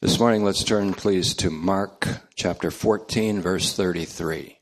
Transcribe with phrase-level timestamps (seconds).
[0.00, 2.06] This morning, let's turn, please, to Mark
[2.36, 4.60] chapter 14, verse 33.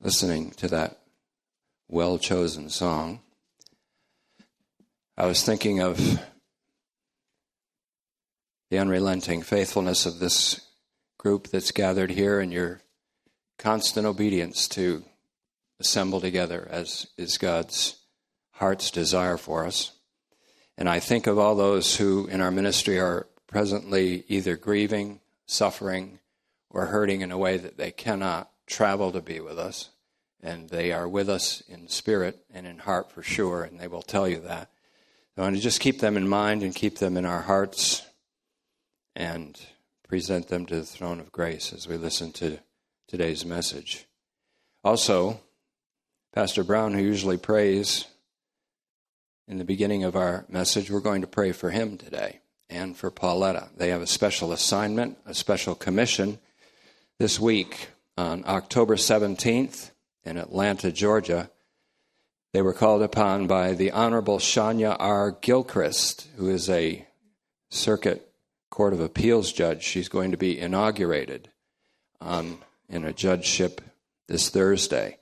[0.00, 0.98] Listening to that
[1.86, 3.20] well chosen song,
[5.16, 6.20] I was thinking of
[8.70, 10.60] the unrelenting faithfulness of this
[11.16, 12.80] group that's gathered here and your
[13.56, 15.04] constant obedience to
[15.80, 17.96] assemble together as is God's
[18.52, 19.92] heart's desire for us.
[20.76, 26.18] And I think of all those who in our ministry are presently either grieving, suffering,
[26.70, 29.90] or hurting in a way that they cannot travel to be with us.
[30.40, 34.02] And they are with us in spirit and in heart for sure, and they will
[34.02, 34.70] tell you that.
[35.36, 38.02] I want to just keep them in mind and keep them in our hearts
[39.14, 39.60] and
[40.06, 42.58] present them to the throne of grace as we listen to
[43.08, 44.06] today's message.
[44.84, 45.40] Also,
[46.34, 48.04] Pastor Brown, who usually prays
[49.46, 53.10] in the beginning of our message, we're going to pray for him today and for
[53.10, 53.70] Pauletta.
[53.76, 56.38] They have a special assignment, a special commission
[57.18, 59.90] this week on October 17th
[60.24, 61.50] in Atlanta, Georgia.
[62.52, 65.32] They were called upon by the Honorable Shania R.
[65.40, 67.06] Gilchrist, who is a
[67.70, 68.30] circuit
[68.70, 69.82] Court of Appeals judge.
[69.82, 71.50] She's going to be inaugurated
[72.20, 73.80] on, in a judgeship
[74.28, 75.18] this Thursday.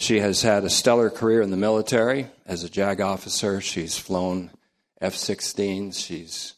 [0.00, 3.60] She has had a stellar career in the military as a JAG officer.
[3.60, 4.50] She's flown
[4.98, 5.94] F 16s.
[6.02, 6.54] She's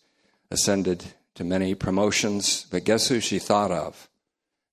[0.49, 1.03] ascended
[1.35, 2.67] to many promotions.
[2.71, 4.09] But guess who she thought of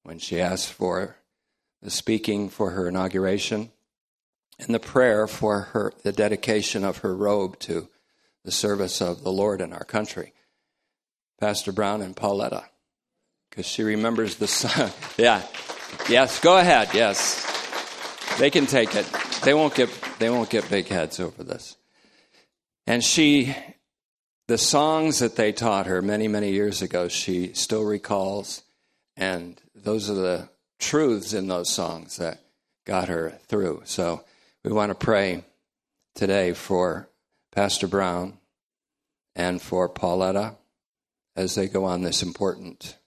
[0.03, 1.15] when she asked for
[1.81, 3.71] the speaking for her inauguration
[4.59, 7.89] and the prayer for her, the dedication of her robe to
[8.45, 10.31] the service of the Lord in our country?
[11.39, 12.65] Pastor Brown and Pauletta,
[13.49, 14.91] because she remembers the song.
[15.17, 15.41] yeah.
[16.07, 16.89] Yes, go ahead.
[16.93, 17.48] Yes.
[18.39, 19.05] They can take it.
[19.43, 21.75] They won't get they won't get big heads over this.
[22.87, 23.53] And she
[24.47, 28.63] the songs that they taught her many, many years ago, she still recalls,
[29.17, 30.49] and those are the
[30.79, 32.39] truths in those songs that
[32.85, 33.81] got her through.
[33.83, 34.23] So
[34.63, 35.43] we want to pray
[36.15, 37.09] today for
[37.51, 38.37] Pastor Brown
[39.35, 40.55] and for Pauletta
[41.35, 42.97] as they go on this important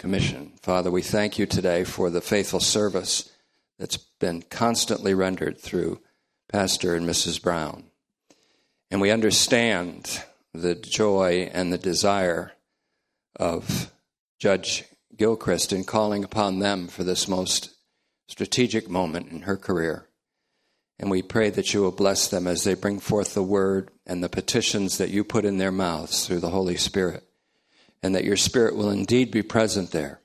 [0.00, 0.54] commission.
[0.62, 3.30] Father, we thank you today for the faithful service
[3.78, 6.00] that's been constantly rendered through
[6.48, 7.42] Pastor and Mrs.
[7.42, 7.84] Brown.
[8.90, 12.52] And we understand the joy and the desire
[13.36, 13.90] of
[14.38, 14.84] Judge
[15.16, 17.70] Gilchrist in calling upon them for this most
[18.28, 20.08] strategic moment in her career.
[20.98, 24.22] And we pray that you will bless them as they bring forth the word and
[24.22, 27.24] the petitions that you put in their mouths through the Holy Spirit
[28.04, 30.20] and that your Spirit will indeed be present there.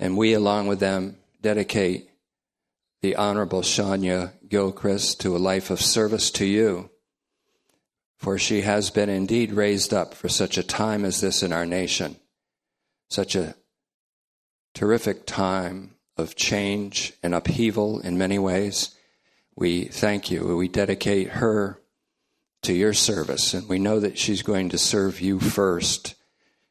[0.00, 2.10] And we, along with them, dedicate
[3.00, 6.90] the Honorable Shania Gilchrist to a life of service to you,
[8.16, 11.66] for she has been indeed raised up for such a time as this in our
[11.66, 12.16] nation,
[13.08, 13.54] such a
[14.74, 18.96] terrific time of change and upheaval in many ways.
[19.54, 20.56] We thank you.
[20.56, 21.80] We dedicate her
[22.62, 26.16] to your service, and we know that she's going to serve you first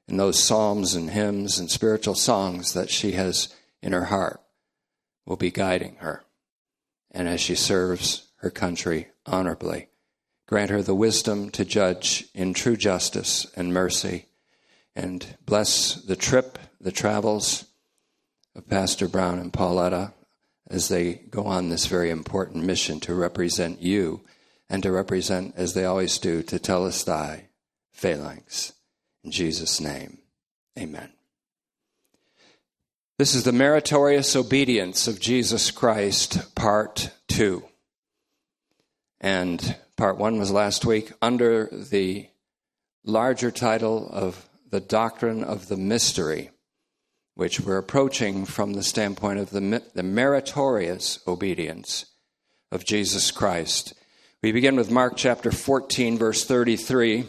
[0.09, 4.41] in those psalms and hymns and spiritual songs that she has in her heart
[5.27, 6.23] will be guiding her.
[7.11, 9.89] And as she serves her country honorably,
[10.47, 14.25] grant her the wisdom to judge in true justice and mercy.
[14.95, 17.65] And bless the trip, the travels
[18.55, 20.13] of Pastor Brown and Pauletta
[20.69, 24.21] as they go on this very important mission to represent you
[24.69, 27.47] and to represent, as they always do, to tell us thy
[27.91, 28.73] phalanx.
[29.23, 30.19] In Jesus' name,
[30.77, 31.16] amen.
[33.17, 37.63] This is the meritorious obedience of Jesus Christ, part two.
[39.19, 42.29] And part one was last week under the
[43.03, 46.51] larger title of the doctrine of the mystery,
[47.33, 52.05] which we're approaching from the standpoint of the, the meritorious obedience
[52.71, 53.95] of Jesus Christ.
[54.43, 57.25] We begin with Mark chapter 14, verse 33.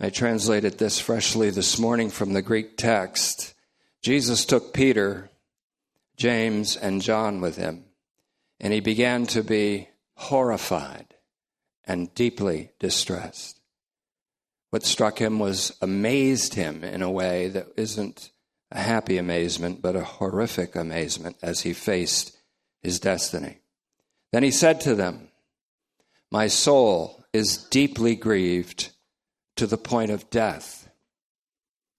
[0.00, 3.52] I translated this freshly this morning from the Greek text.
[4.06, 5.30] Jesus took Peter,
[6.16, 7.86] James, and John with him,
[8.60, 11.16] and he began to be horrified
[11.82, 13.58] and deeply distressed.
[14.70, 18.30] What struck him was amazed him in a way that isn't
[18.70, 22.38] a happy amazement, but a horrific amazement as he faced
[22.84, 23.58] his destiny.
[24.30, 25.30] Then he said to them,
[26.30, 28.90] My soul is deeply grieved
[29.56, 30.85] to the point of death.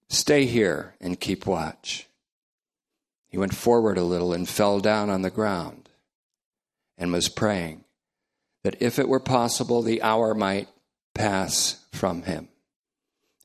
[0.10, 2.08] Stay here and keep watch.
[3.28, 5.90] He went forward a little and fell down on the ground
[6.98, 7.84] and was praying.
[8.68, 10.68] that if it were possible, the hour might
[11.16, 12.50] pass from him.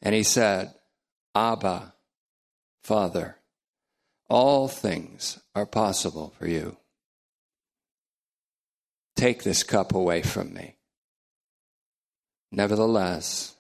[0.03, 0.75] And he said,
[1.35, 1.95] Abba,
[2.83, 3.37] Father,
[4.29, 6.77] all things are possible for you.
[9.15, 10.75] Take this cup away from me.
[12.51, 13.55] Nevertheless,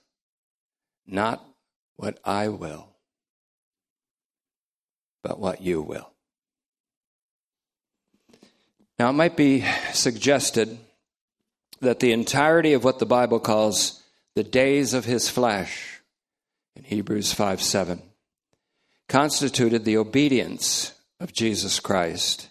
[1.06, 1.44] not
[1.94, 2.88] what I will,
[5.22, 6.12] but what you will.
[8.98, 10.78] Now, it might be suggested
[11.80, 14.02] that the entirety of what the Bible calls
[14.34, 16.00] the days of his flesh
[16.76, 18.02] in Hebrews 5 7
[19.08, 22.48] constituted the obedience of Jesus Christ,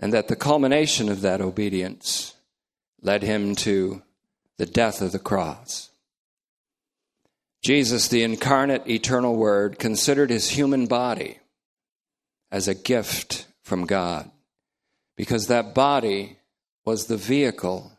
[0.00, 2.34] and that the culmination of that obedience
[3.02, 4.02] led him to
[4.56, 5.90] the death of the cross.
[7.62, 11.38] Jesus, the incarnate eternal Word, considered his human body
[12.56, 14.30] as a gift from God
[15.14, 16.38] because that body
[16.86, 17.92] was the vehicle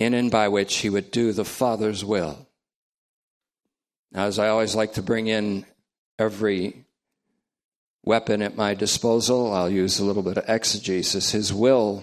[0.00, 2.48] in and by which he would do the Father's will.
[4.10, 5.64] Now, as I always like to bring in
[6.18, 6.84] every
[8.04, 11.30] weapon at my disposal, I'll use a little bit of exegesis.
[11.30, 12.02] His will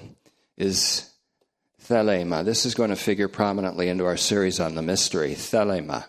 [0.56, 1.12] is
[1.84, 2.46] thelema.
[2.46, 6.06] This is going to figure prominently into our series on the mystery, thelema.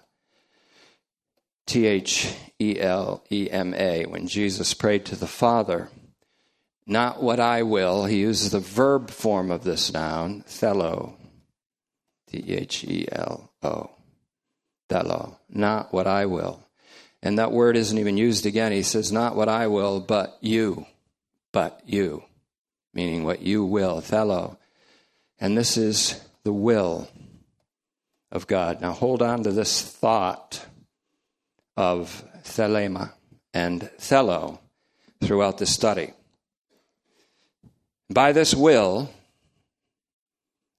[1.66, 4.04] T H E L E M A.
[4.04, 5.88] When Jesus prayed to the Father,
[6.86, 8.04] not what I will.
[8.04, 11.14] He uses the verb form of this noun, thelo.
[12.28, 13.90] T H E L O.
[14.90, 15.36] Thelo.
[15.48, 16.60] Not what I will.
[17.22, 18.72] And that word isn't even used again.
[18.72, 20.86] He says, Not what I will, but you.
[21.52, 22.24] But you.
[22.92, 24.00] Meaning what you will.
[24.02, 24.58] Thelo.
[25.40, 27.08] And this is the will
[28.30, 28.82] of God.
[28.82, 30.66] Now hold on to this thought
[31.76, 33.12] of thelema
[33.52, 34.58] and thelo
[35.22, 36.12] throughout the study.
[38.12, 39.10] By this will,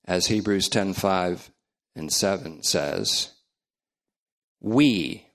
[0.05, 1.51] as Hebrews 10 5
[1.95, 3.31] and 7 says,
[4.61, 5.27] we,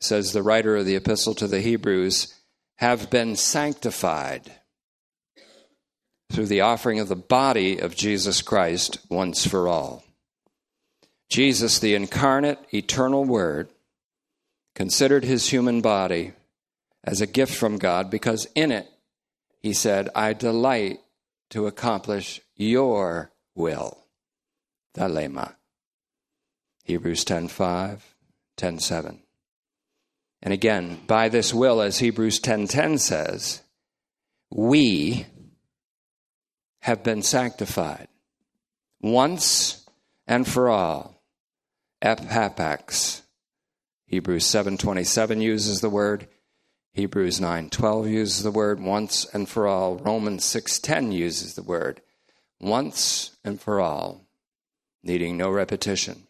[0.00, 2.34] says the writer of the epistle to the Hebrews,
[2.76, 4.52] have been sanctified
[6.30, 10.04] through the offering of the body of Jesus Christ once for all.
[11.30, 13.68] Jesus, the incarnate, eternal Word,
[14.74, 16.32] considered his human body
[17.02, 18.88] as a gift from God because in it,
[19.60, 21.00] he said, I delight
[21.50, 24.06] to accomplish your will.
[24.94, 25.54] Thelema.
[26.84, 28.00] Hebrews 10:5,
[28.56, 29.20] 10:7.
[30.42, 33.62] And again, by this will, as Hebrews 10:10 says,
[34.50, 35.26] we
[36.80, 38.08] have been sanctified
[39.00, 39.88] once
[40.26, 41.22] and for all.
[42.02, 43.23] Ephapax.
[44.14, 46.28] Hebrews 7:27 uses the word
[46.92, 49.96] Hebrews 9:12 uses the word once and for all.
[49.96, 52.00] Romans 6:10 uses the word
[52.60, 54.20] once and for all,
[55.02, 56.28] needing no repetition.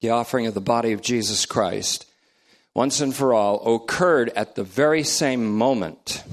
[0.00, 2.06] The offering of the body of Jesus Christ
[2.72, 6.24] once and for all occurred at the very same moment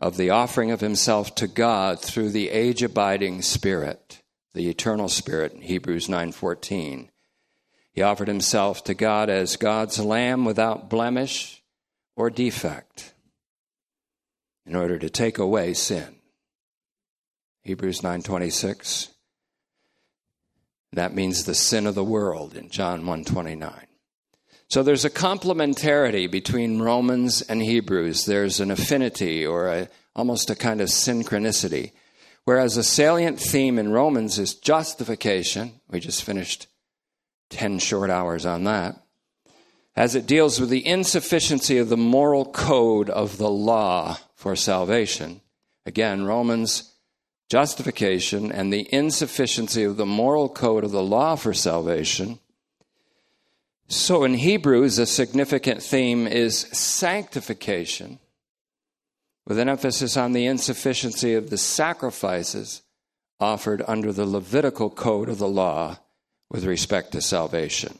[0.00, 4.20] of the offering of himself to God through the age abiding spirit,
[4.52, 7.12] the eternal spirit in Hebrews 9:14.
[7.92, 11.62] He offered himself to God as God's lamb without blemish
[12.16, 13.14] or defect
[14.66, 16.16] in order to take away sin.
[17.62, 19.08] Hebrews 9:26
[20.92, 23.86] that means the sin of the world in John 1:29.
[24.68, 28.24] So there's a complementarity between Romans and Hebrews.
[28.24, 31.92] There's an affinity or a, almost a kind of synchronicity.
[32.44, 35.80] Whereas a salient theme in Romans is justification.
[35.88, 36.66] We just finished
[37.50, 39.00] 10 short hours on that
[39.96, 45.40] as it deals with the insufficiency of the moral code of the law for salvation.
[45.84, 46.94] Again, Romans
[47.50, 52.38] justification and the insufficiency of the moral code of the law for salvation.
[53.88, 58.20] So in Hebrews, a significant theme is sanctification,
[59.46, 62.82] with an emphasis on the insufficiency of the sacrifices
[63.40, 65.98] offered under the Levitical code of the law
[66.50, 67.98] with respect to salvation.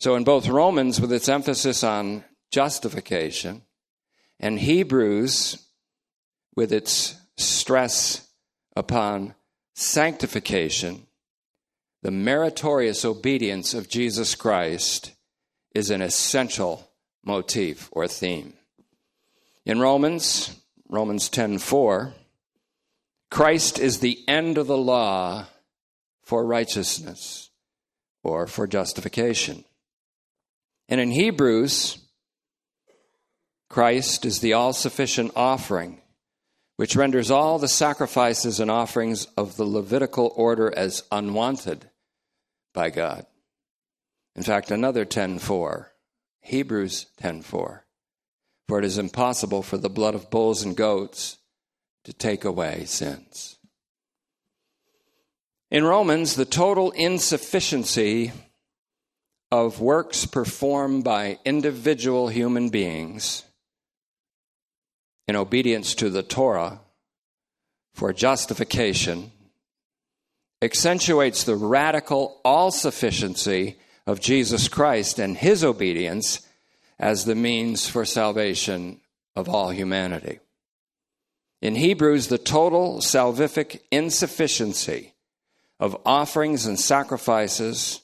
[0.00, 3.62] So, in both Romans, with its emphasis on justification,
[4.40, 5.66] and Hebrews,
[6.56, 8.28] with its stress
[8.74, 9.34] upon
[9.74, 11.06] sanctification,
[12.02, 15.12] the meritorious obedience of Jesus Christ
[15.74, 16.88] is an essential
[17.24, 18.54] motif or theme.
[19.66, 20.56] In Romans,
[20.88, 22.14] Romans 10:4,
[23.30, 25.46] Christ is the end of the law
[26.22, 27.47] for righteousness
[28.28, 29.64] or for justification.
[30.88, 31.98] And in Hebrews,
[33.68, 36.00] Christ is the all sufficient offering
[36.78, 41.90] which renders all the sacrifices and offerings of the Levitical order as unwanted
[42.72, 43.26] by God.
[44.36, 45.92] In fact, another 10:4,
[46.40, 47.84] Hebrews 10:4.
[48.68, 51.38] For it is impossible for the blood of bulls and goats
[52.04, 53.57] to take away sins.
[55.70, 58.32] In Romans, the total insufficiency
[59.50, 63.44] of works performed by individual human beings
[65.26, 66.80] in obedience to the Torah
[67.92, 69.30] for justification
[70.62, 76.46] accentuates the radical all sufficiency of Jesus Christ and his obedience
[76.98, 79.00] as the means for salvation
[79.36, 80.38] of all humanity.
[81.60, 85.12] In Hebrews, the total salvific insufficiency
[85.80, 88.02] of offerings and sacrifices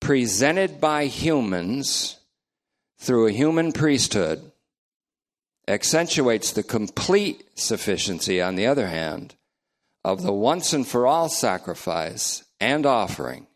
[0.00, 2.18] presented by humans
[2.98, 4.52] through a human priesthood
[5.66, 9.34] accentuates the complete sufficiency, on the other hand,
[10.04, 13.46] of the once and for all sacrifice and offering,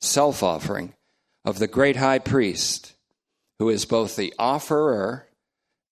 [0.00, 0.94] self offering,
[1.44, 2.94] of the great high priest,
[3.58, 5.26] who is both the offerer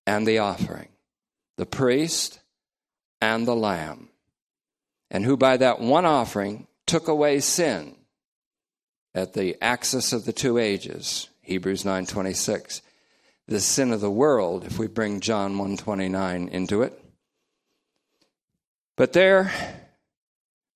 [0.05, 0.89] and the offering,
[1.57, 2.39] the priest
[3.19, 4.09] and the lamb,
[5.09, 7.95] and who by that one offering took away sin
[9.15, 12.81] at the axis of the two ages hebrews 9.26
[13.47, 16.99] the sin of the world if we bring john 129 into it.
[18.95, 19.51] But there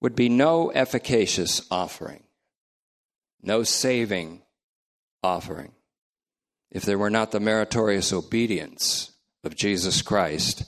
[0.02, 2.24] would be no efficacious offering
[3.42, 4.42] no saving
[5.24, 5.72] offering
[6.72, 9.12] if there were not the meritorious obedience
[9.44, 10.64] of jesus christ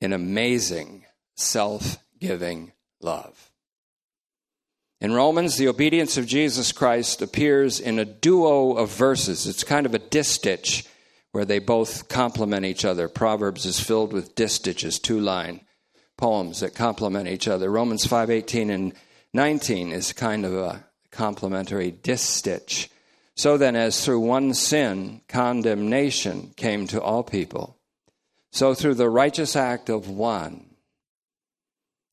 [0.00, 1.04] in amazing
[1.36, 3.50] self-giving love
[5.00, 9.46] in Romans, the obedience of Jesus Christ appears in a duo of verses.
[9.46, 10.86] It's kind of a distich
[11.32, 13.08] where they both complement each other.
[13.08, 15.60] Proverbs is filled with distiches, two line
[16.16, 17.70] poems that complement each other.
[17.70, 18.94] Romans 5:18 and
[19.34, 22.88] 19 is kind of a complementary distich.
[23.34, 27.76] So then as through one sin condemnation came to all people,
[28.50, 30.76] so through the righteous act of one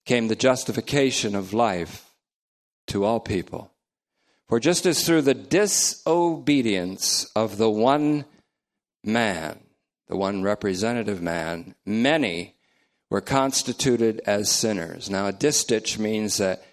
[0.06, 2.13] came the justification of life
[2.88, 3.72] to all people.
[4.48, 8.26] For just as through the disobedience of the one
[9.04, 9.60] man,
[10.08, 12.56] the one representative man, many
[13.10, 15.10] were constituted as sinners.
[15.10, 16.64] Now, a distich means that,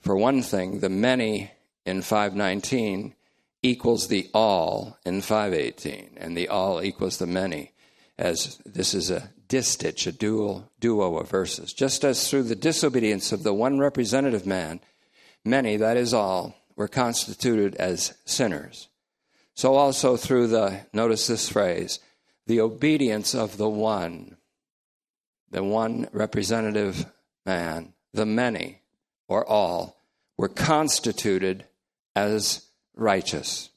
[0.00, 1.50] for one thing, the many
[1.84, 3.14] in 519
[3.62, 7.72] equals the all in 518, and the all equals the many,
[8.16, 11.72] as this is a distich, a dual, duo of verses.
[11.72, 14.80] Just as through the disobedience of the one representative man,
[15.48, 18.88] Many, that is all, were constituted as sinners.
[19.54, 22.00] So also through the, notice this phrase,
[22.46, 24.36] the obedience of the one,
[25.50, 27.06] the one representative
[27.46, 28.82] man, the many,
[29.26, 29.96] or all,
[30.36, 31.64] were constituted
[32.14, 33.70] as righteous.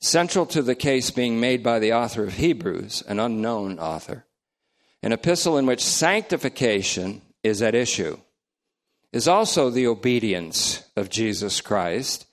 [0.00, 4.24] Central to the case being made by the author of Hebrews, an unknown author,
[5.02, 8.18] an epistle in which sanctification is at issue
[9.16, 12.26] is also the obedience of Jesus Christ,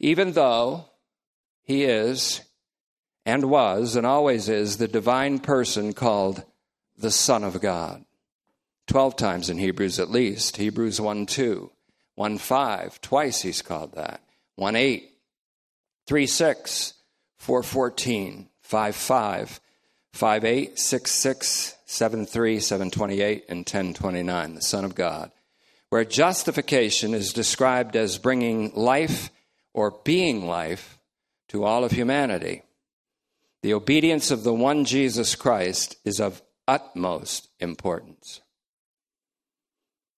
[0.00, 0.86] even though
[1.62, 2.40] he is
[3.26, 6.42] and was and always is the divine person called
[6.96, 8.06] the Son of God.
[8.86, 10.56] 12 times in Hebrews at least.
[10.56, 11.70] Hebrews 1 2,
[12.14, 14.22] 1 5, twice he's called that.
[14.56, 15.06] 1 8,
[16.06, 16.94] 3 6,
[17.36, 19.60] 4 14, 5 5,
[20.14, 25.30] 5 8, 6 6, 7 3, 7 28, and 10 29, the Son of God
[25.94, 29.30] where justification is described as bringing life
[29.72, 30.98] or being life
[31.46, 32.64] to all of humanity.
[33.62, 38.40] The obedience of the one Jesus Christ is of utmost importance.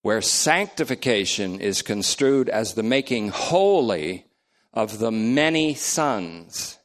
[0.00, 4.24] Where sanctification is construed as the making holy
[4.72, 6.78] of the many sons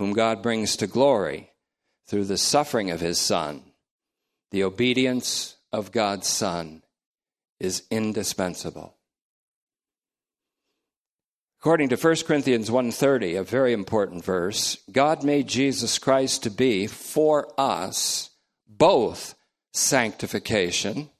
[0.00, 1.52] whom God brings to glory
[2.08, 3.62] through the suffering of his Son,
[4.50, 6.82] the obedience of God's Son
[7.60, 8.94] is indispensable.
[11.60, 16.86] According to 1 Corinthians 1:30, a very important verse, God made Jesus Christ to be
[16.86, 18.30] for us
[18.68, 19.34] both
[19.72, 21.10] sanctification,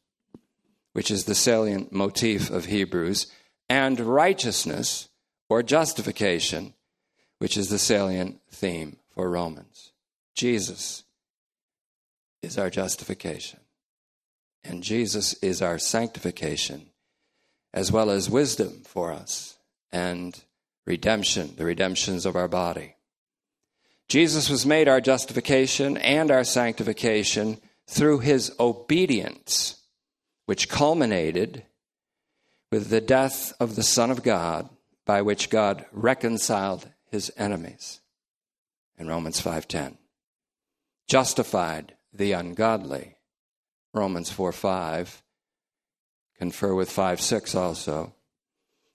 [0.93, 3.27] which is the salient motif of Hebrews,
[3.69, 5.09] and righteousness
[5.49, 6.75] or justification,
[7.39, 9.93] which is the salient theme for Romans.
[10.35, 11.03] Jesus
[12.43, 13.59] is our justification.
[14.65, 16.91] And Jesus is our sanctification,
[17.73, 19.57] as well as wisdom for us
[19.91, 20.39] and
[20.87, 22.97] redemption, the redemptions of our body.
[24.09, 29.79] Jesus was made our justification and our sanctification through his obedience
[30.49, 31.63] which culminated
[32.73, 34.71] with the death of the Son of God,
[35.05, 38.01] by which God reconciled his enemies.
[38.97, 39.99] In Romans 5:10.
[41.07, 43.18] Justified the ungodly.
[43.99, 45.23] Romans 4 5.
[46.39, 48.15] Confer with 5 6 also.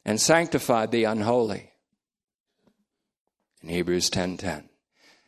[0.05, 1.71] And sanctified the unholy.
[3.61, 4.69] In Hebrews 10 10.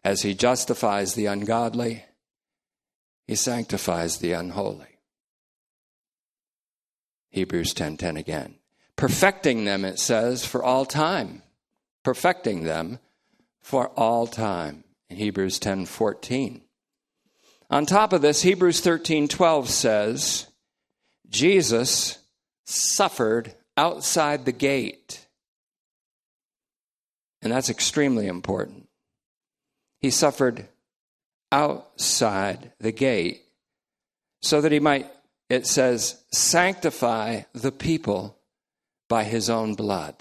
[0.04, 2.06] As he justifies the ungodly,
[3.26, 5.00] he sanctifies the unholy.
[7.30, 8.56] Hebrews 10 10 again.
[8.96, 11.42] Perfecting them, it says, for all time.
[12.04, 13.00] Perfecting them
[13.62, 14.84] for all time.
[15.10, 16.65] In Hebrews 10 14.
[17.70, 20.48] On top of this, Hebrews 13 12 says,
[21.30, 22.20] Jesus
[22.66, 25.28] suffered outside the gate.
[27.42, 28.88] And that's extremely important.
[30.00, 30.68] He suffered
[31.52, 33.42] outside the gate
[34.42, 35.08] so that he might,
[35.50, 38.38] it says, sanctify the people
[39.10, 40.16] by his own blood.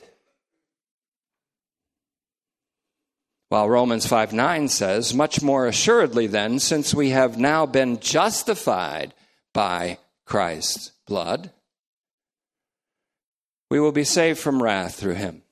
[3.49, 9.15] While Romans 5 9 says, Much more assuredly, then, since we have now been justified
[9.53, 11.51] by Christ's blood,
[13.71, 15.43] we will be saved from wrath through him.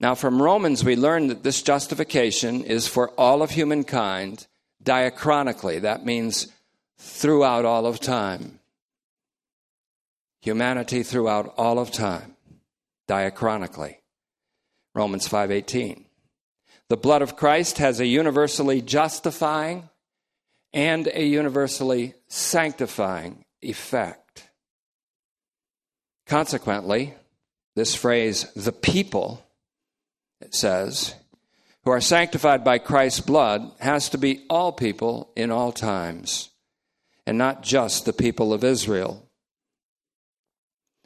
[0.00, 4.46] Now, from Romans, we learn that this justification is for all of humankind
[4.82, 5.80] diachronically.
[5.80, 6.48] That means
[6.98, 8.60] throughout all of time.
[10.40, 12.36] Humanity throughout all of time,
[13.08, 13.96] diachronically.
[14.94, 16.07] Romans 5:18.
[16.88, 19.90] The blood of Christ has a universally justifying
[20.72, 24.48] and a universally sanctifying effect.
[26.26, 27.14] Consequently,
[27.74, 29.42] this phrase, the people,
[30.40, 31.14] it says,
[31.84, 36.50] who are sanctified by Christ's blood, has to be all people in all times,
[37.26, 39.26] and not just the people of Israel.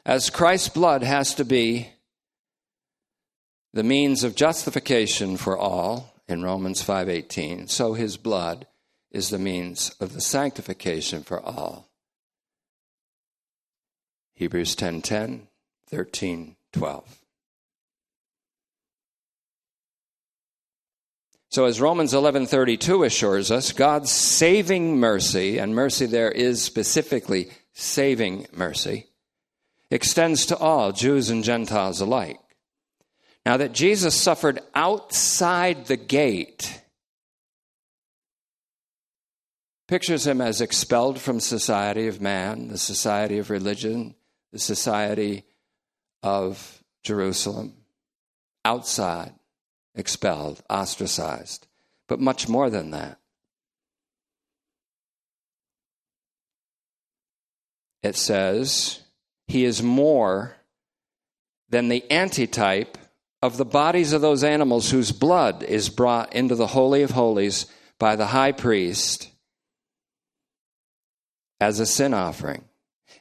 [0.05, 1.92] As Christ's blood has to be
[3.73, 8.67] the means of justification for all in Romans 5:18 so his blood
[9.11, 11.89] is the means of the sanctification for all.
[14.35, 15.49] Hebrews 10:10
[15.87, 17.19] 13 12
[21.49, 28.47] So as Romans 11:32 assures us God's saving mercy and mercy there is specifically saving
[28.53, 29.09] mercy
[29.91, 32.42] extends to all Jews and Gentiles alike
[33.45, 36.83] now, that Jesus suffered outside the gate
[39.89, 44.15] pictures him as expelled from society of man, the society of religion,
[44.51, 45.45] the society
[46.23, 47.75] of Jerusalem,
[48.65, 49.35] outside,
[49.95, 51.67] expelled, ostracized,
[52.09, 53.19] but much more than that.
[58.03, 59.01] It says,
[59.47, 60.57] He is more
[61.69, 62.97] than the antitype
[63.43, 67.67] of the bodies of those animals whose blood is brought into the Holy of Holies
[67.99, 69.31] by the high priest
[71.61, 72.65] as a sin offering.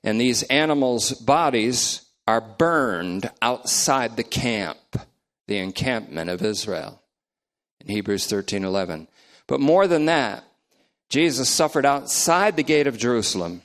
[0.03, 4.77] And these animals' bodies are burned outside the camp,
[5.47, 7.01] the encampment of Israel.
[7.81, 9.07] In Hebrews 13 11.
[9.47, 10.43] But more than that,
[11.09, 13.63] Jesus suffered outside the gate of Jerusalem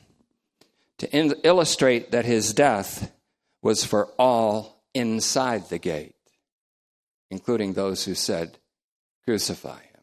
[0.99, 3.13] to in- illustrate that his death
[3.63, 6.16] was for all inside the gate
[7.31, 8.59] including those who said,
[9.25, 10.01] Crucify him.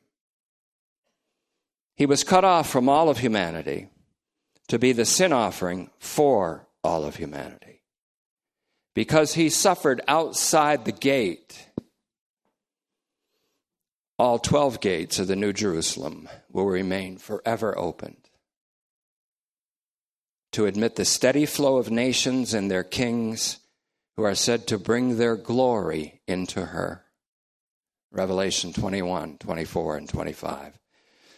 [1.96, 3.90] He was cut off from all of humanity
[4.68, 7.82] to be the sin offering for all of humanity.
[8.94, 11.70] Because he suffered outside the gate,
[14.20, 18.30] all 12 gates of the New Jerusalem will remain forever opened
[20.54, 23.60] to admit the steady flow of nations and their kings
[24.16, 27.03] who are said to bring their glory into her.
[28.14, 30.80] Revelation 21, 24, and 25.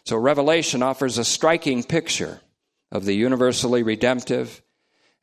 [0.04, 2.42] So, Revelation offers a striking picture
[2.92, 4.62] of the universally redemptive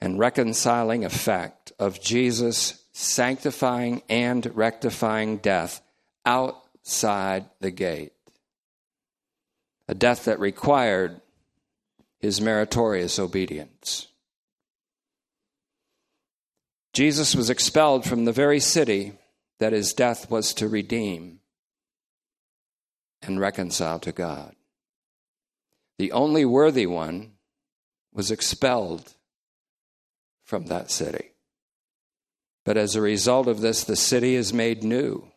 [0.00, 5.82] and reconciling effect of Jesus' sanctifying and rectifying death
[6.24, 8.12] outside the gate.
[9.88, 11.20] A death that required
[12.18, 14.08] his meritorious obedience.
[16.94, 19.12] Jesus was expelled from the very city
[19.58, 21.40] that his death was to redeem
[23.22, 24.54] and reconciled to God.
[25.98, 27.32] The only worthy one
[28.12, 29.14] was expelled
[30.44, 31.32] from that city.
[32.64, 35.28] But as a result of this, the city is made new,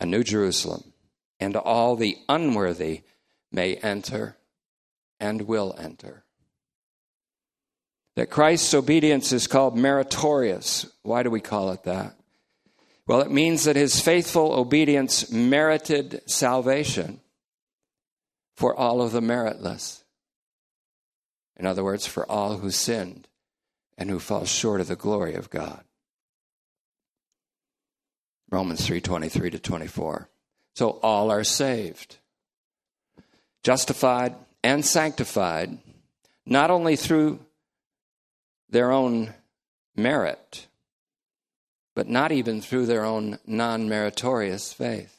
[0.00, 0.92] a new Jerusalem,
[1.40, 3.02] and all the unworthy
[3.50, 4.36] may enter
[5.20, 6.24] and will enter.
[8.16, 10.86] that Christ's obedience is called meritorious.
[11.02, 12.14] Why do we call it that?
[13.06, 17.20] Well, it means that his faithful obedience merited salvation
[18.56, 20.04] for all of the meritless.
[21.56, 23.28] In other words, for all who sinned
[23.98, 25.84] and who fall short of the glory of God.
[28.50, 30.28] Romans 3:23 to 24.
[30.74, 32.18] So all are saved,
[33.62, 35.78] justified and sanctified
[36.46, 37.44] not only through
[38.68, 39.34] their own
[39.94, 40.66] merit,
[41.94, 45.16] but not even through their own non meritorious faith.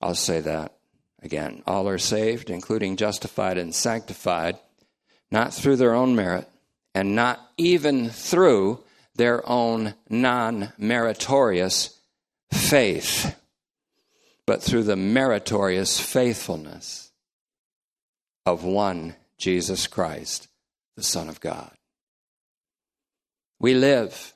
[0.00, 0.74] I'll say that
[1.22, 1.62] again.
[1.66, 4.58] All are saved, including justified and sanctified,
[5.30, 6.48] not through their own merit,
[6.94, 8.84] and not even through
[9.16, 11.98] their own non meritorious
[12.52, 13.34] faith,
[14.46, 17.10] but through the meritorious faithfulness
[18.46, 20.48] of one Jesus Christ,
[20.96, 21.77] the Son of God.
[23.60, 24.34] We live,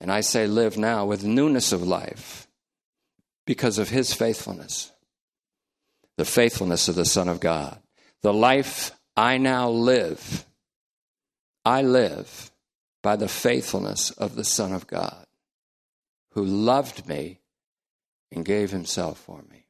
[0.00, 2.46] and I say live now, with newness of life
[3.46, 4.92] because of his faithfulness,
[6.16, 7.78] the faithfulness of the Son of God.
[8.22, 10.44] The life I now live,
[11.64, 12.50] I live
[13.02, 15.26] by the faithfulness of the Son of God,
[16.32, 17.40] who loved me
[18.30, 19.66] and gave himself for me.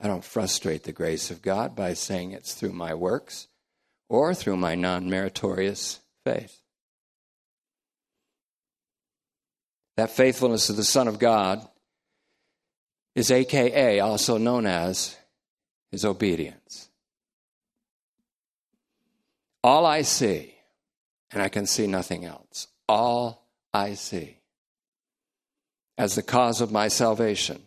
[0.00, 3.48] I don't frustrate the grace of God by saying it's through my works
[4.08, 6.60] or through my non meritorious faith.
[9.96, 11.66] That faithfulness of the Son of God
[13.14, 15.16] is AKA, also known as
[15.90, 16.88] his obedience.
[19.62, 20.54] All I see,
[21.30, 24.38] and I can see nothing else, all I see
[25.98, 27.62] as the cause of my salvation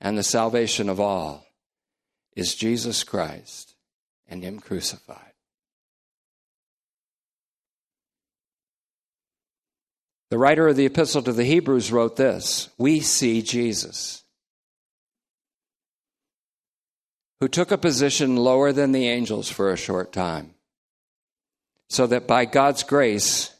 [0.00, 1.46] and the salvation of all
[2.36, 3.74] is Jesus Christ
[4.28, 5.31] and Him crucified.
[10.32, 14.24] The writer of the Epistle to the Hebrews wrote this We see Jesus,
[17.38, 20.54] who took a position lower than the angels for a short time,
[21.90, 23.54] so that by God's grace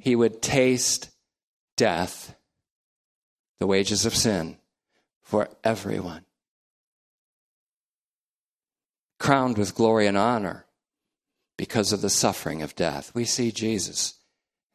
[0.00, 1.10] he would taste
[1.76, 2.34] death,
[3.58, 4.56] the wages of sin,
[5.20, 6.24] for everyone.
[9.18, 10.64] Crowned with glory and honor
[11.58, 13.14] because of the suffering of death.
[13.14, 14.15] We see Jesus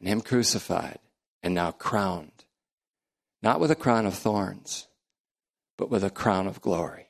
[0.01, 0.97] and him crucified
[1.43, 2.43] and now crowned,
[3.43, 4.87] not with a crown of thorns,
[5.77, 7.07] but with a crown of glory.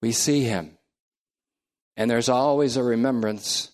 [0.00, 0.78] We see him,
[1.94, 3.70] and there's always a remembrance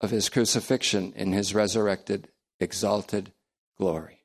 [0.00, 3.32] of his crucifixion in his resurrected, exalted
[3.76, 4.24] glory.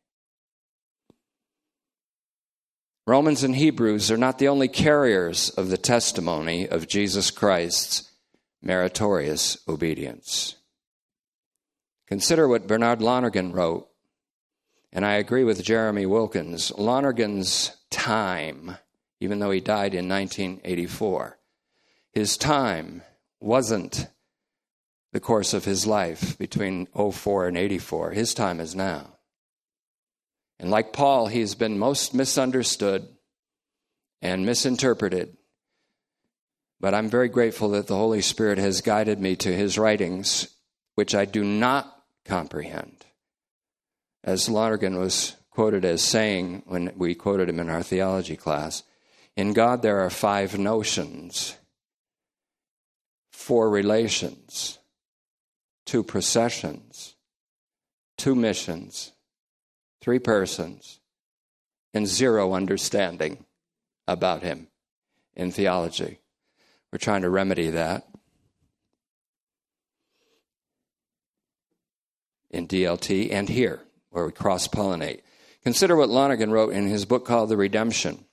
[3.06, 8.10] Romans and Hebrews are not the only carriers of the testimony of Jesus Christ's
[8.62, 10.56] meritorious obedience.
[12.14, 13.88] Consider what Bernard Lonergan wrote,
[14.92, 16.72] and I agree with Jeremy Wilkins.
[16.78, 18.78] Lonergan's time,
[19.20, 21.40] even though he died in 1984,
[22.12, 23.02] his time
[23.40, 24.06] wasn't
[25.12, 28.12] the course of his life between 04 and 84.
[28.12, 29.18] His time is now.
[30.60, 33.08] And like Paul, he's been most misunderstood
[34.22, 35.36] and misinterpreted.
[36.80, 40.56] But I'm very grateful that the Holy Spirit has guided me to his writings,
[40.94, 41.90] which I do not
[42.26, 43.06] comprehend.
[44.24, 48.84] As Lonergan was quoted as saying when we quoted him in our theology class,
[49.36, 51.58] in God there are five notions,
[53.32, 54.80] four relations,
[55.86, 57.16] two processions,
[58.18, 59.12] two missions,
[60.02, 61.00] three persons,
[61.94, 63.46] and zero understanding
[64.08, 64.68] about him
[65.36, 66.20] in theology.
[66.92, 68.08] We're trying to remedy that.
[72.54, 75.22] In DLT and here, where we cross pollinate.
[75.64, 78.26] Consider what Lonergan wrote in his book called The Redemption,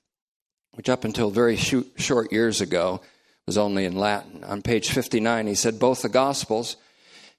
[0.72, 3.00] which up until very short years ago
[3.46, 4.44] was only in Latin.
[4.44, 6.76] On page 59, he said both the Gospels,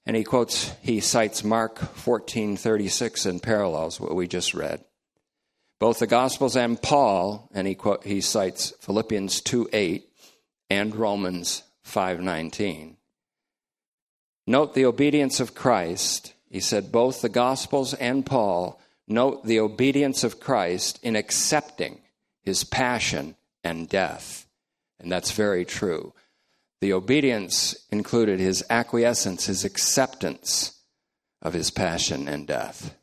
[0.06, 4.84] and he quotes, he cites Mark 14:36 and parallels what we just read.
[5.80, 10.04] Both the Gospels and Paul, and he, quote, he cites Philippians 2:8
[10.70, 12.98] and Romans 5:19.
[14.48, 20.26] Note the obedience of Christ he said both the Gospels and Paul note the obedience
[20.26, 22.02] of Christ in accepting
[22.42, 24.46] his passion and death.
[25.00, 26.14] And that's very true.
[26.82, 30.80] The obedience included his acquiescence, his acceptance
[31.42, 32.96] of his passion and death.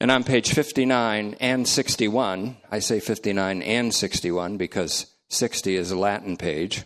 [0.00, 5.98] And on page 59 and 61, I say 59 and 61 because 60 is a
[5.98, 6.84] Latin page.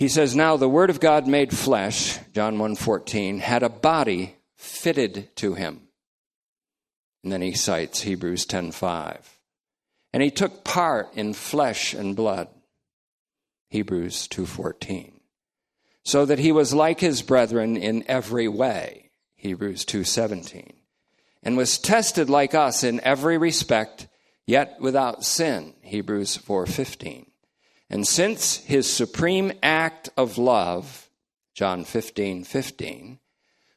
[0.00, 5.28] He says, Now the Word of God made flesh, John 1.14, had a body fitted
[5.36, 5.88] to him.
[7.22, 9.20] And then he cites Hebrews 10.5.
[10.14, 12.48] And he took part in flesh and blood,
[13.68, 15.20] Hebrews 2.14.
[16.02, 20.76] So that he was like his brethren in every way, Hebrews 2.17.
[21.42, 24.08] And was tested like us in every respect,
[24.46, 27.29] yet without sin, Hebrews 4.15.
[27.90, 31.10] And since his supreme act of love,
[31.54, 33.18] John 15, 15,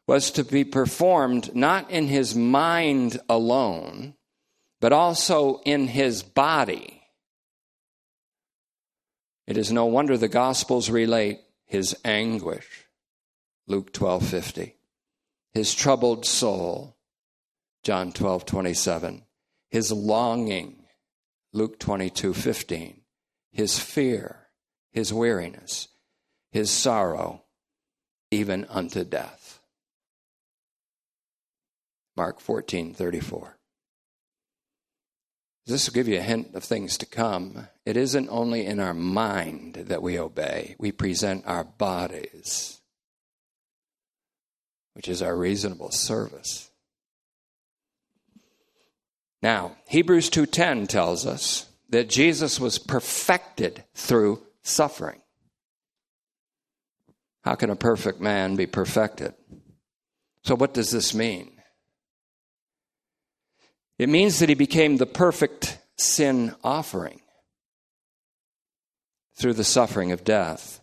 [0.05, 4.13] was to be performed not in his mind alone,
[4.79, 7.01] but also in his body,
[9.47, 12.85] it is no wonder the Gospels relate his anguish,
[13.65, 14.75] Luke 12, 50,
[15.53, 16.95] his troubled soul,
[17.81, 19.23] John 12, 27,
[19.71, 20.85] his longing,
[21.51, 23.02] Luke 22, 15
[23.53, 24.47] his fear,
[24.91, 25.87] his weariness,
[26.51, 27.43] his sorrow,
[28.31, 29.61] even unto death.
[32.17, 33.57] Mark 14, 34.
[35.65, 37.67] This will give you a hint of things to come.
[37.85, 42.81] It isn't only in our mind that we obey, we present our bodies,
[44.93, 46.69] which is our reasonable service.
[49.41, 55.21] Now, Hebrews 2:10 tells us that Jesus was perfected through suffering.
[57.43, 59.35] How can a perfect man be perfected?
[60.43, 61.51] So, what does this mean?
[63.99, 67.21] It means that he became the perfect sin offering
[69.35, 70.81] through the suffering of death,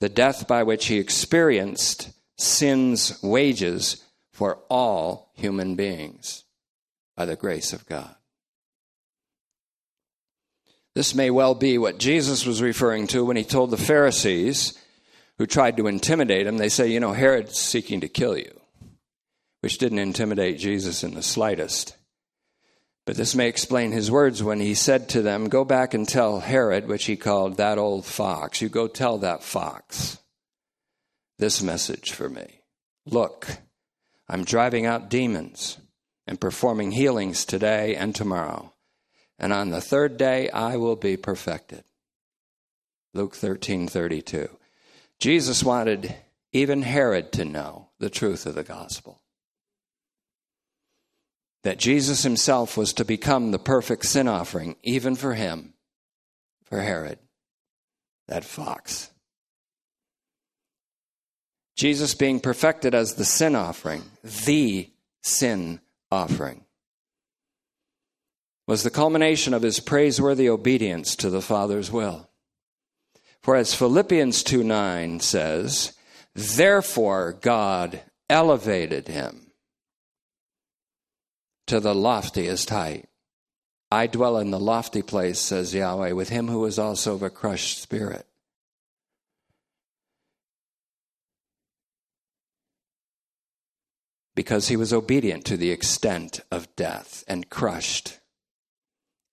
[0.00, 6.42] the death by which he experienced sin's wages for all human beings
[7.16, 8.16] by the grace of God.
[10.94, 14.78] This may well be what Jesus was referring to when he told the Pharisees
[15.38, 18.60] who tried to intimidate him, they say, You know, Herod's seeking to kill you,
[19.60, 21.96] which didn't intimidate Jesus in the slightest.
[23.06, 26.40] But this may explain his words when he said to them, Go back and tell
[26.40, 28.60] Herod, which he called that old fox.
[28.60, 30.18] You go tell that fox
[31.38, 32.60] this message for me.
[33.06, 33.48] Look,
[34.28, 35.78] I'm driving out demons
[36.26, 38.72] and performing healings today and tomorrow
[39.42, 41.82] and on the third day I will be perfected.
[43.12, 44.56] Luke 13:32.
[45.18, 46.16] Jesus wanted
[46.52, 49.20] even Herod to know the truth of the gospel.
[51.64, 55.74] That Jesus himself was to become the perfect sin offering, even for him,
[56.64, 57.18] for Herod,
[58.28, 59.10] that fox.
[61.76, 66.64] Jesus being perfected as the sin offering, the sin offering
[68.66, 72.28] was the culmination of his praiseworthy obedience to the Father's will.
[73.42, 75.94] For as Philippians 2 9 says,
[76.34, 79.52] therefore God elevated him
[81.66, 83.08] to the loftiest height.
[83.90, 87.30] I dwell in the lofty place, says Yahweh, with him who is also of a
[87.30, 88.26] crushed spirit.
[94.34, 98.18] Because he was obedient to the extent of death and crushed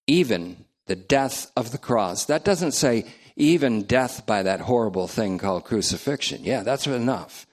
[0.10, 2.26] even the death of the cross.
[2.26, 6.44] That doesn't say even death by that horrible thing called crucifixion.
[6.44, 7.46] Yeah, that's enough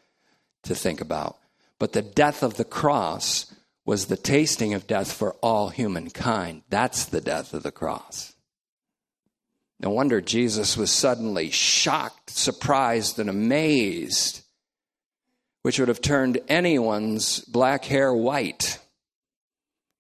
[0.65, 1.37] to think about.
[1.79, 6.63] But the death of the cross was the tasting of death for all humankind.
[6.71, 8.35] That's the death of the cross.
[9.79, 14.43] No wonder Jesus was suddenly shocked, surprised, and amazed,
[15.61, 18.79] which would have turned anyone's black hair white.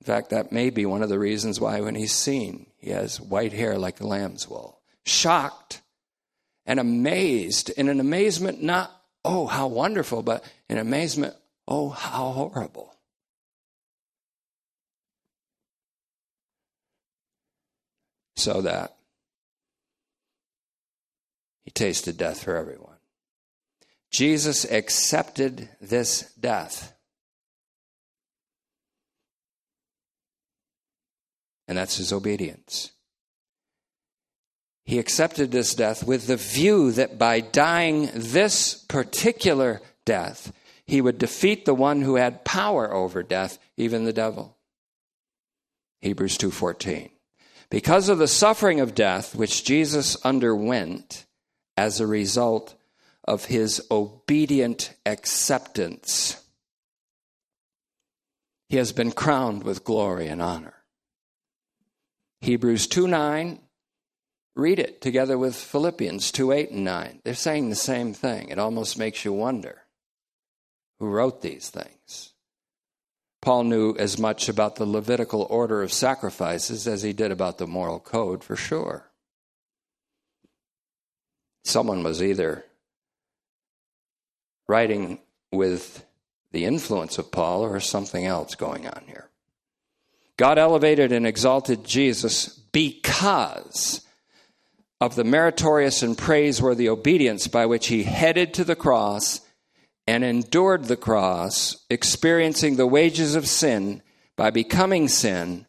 [0.06, 3.20] In fact, that may be one of the reasons why when he's seen, he has
[3.20, 4.80] white hair like a lamb's wool.
[5.04, 5.82] Shocked
[6.64, 8.92] and amazed, in an amazement not,
[9.24, 11.34] oh, how wonderful, but in amazement,
[11.66, 12.94] oh, how horrible.
[18.36, 18.94] So that
[21.64, 22.98] he tasted death for everyone.
[24.12, 26.95] Jesus accepted this death.
[31.68, 32.92] And that's his obedience.
[34.84, 40.52] He accepted this death with the view that by dying this particular death,
[40.86, 44.56] he would defeat the one who had power over death, even the devil.
[46.00, 47.10] Hebrews 2:14.
[47.68, 51.26] Because of the suffering of death which Jesus underwent
[51.76, 52.76] as a result
[53.24, 56.36] of his obedient acceptance,
[58.68, 60.84] he has been crowned with glory and honor.
[62.46, 63.58] Hebrews 2 9
[64.54, 67.20] read it together with Philippians 2 8 and 9.
[67.24, 68.50] They're saying the same thing.
[68.50, 69.82] It almost makes you wonder
[71.00, 72.34] who wrote these things.
[73.42, 77.66] Paul knew as much about the Levitical order of sacrifices as he did about the
[77.66, 79.10] moral code, for sure.
[81.64, 82.64] Someone was either
[84.68, 85.18] writing
[85.50, 86.06] with
[86.52, 89.30] the influence of Paul or something else going on here.
[90.36, 94.02] God elevated and exalted Jesus because
[95.00, 99.40] of the meritorious and praiseworthy obedience by which he headed to the cross
[100.06, 104.02] and endured the cross, experiencing the wages of sin
[104.36, 105.66] by becoming sin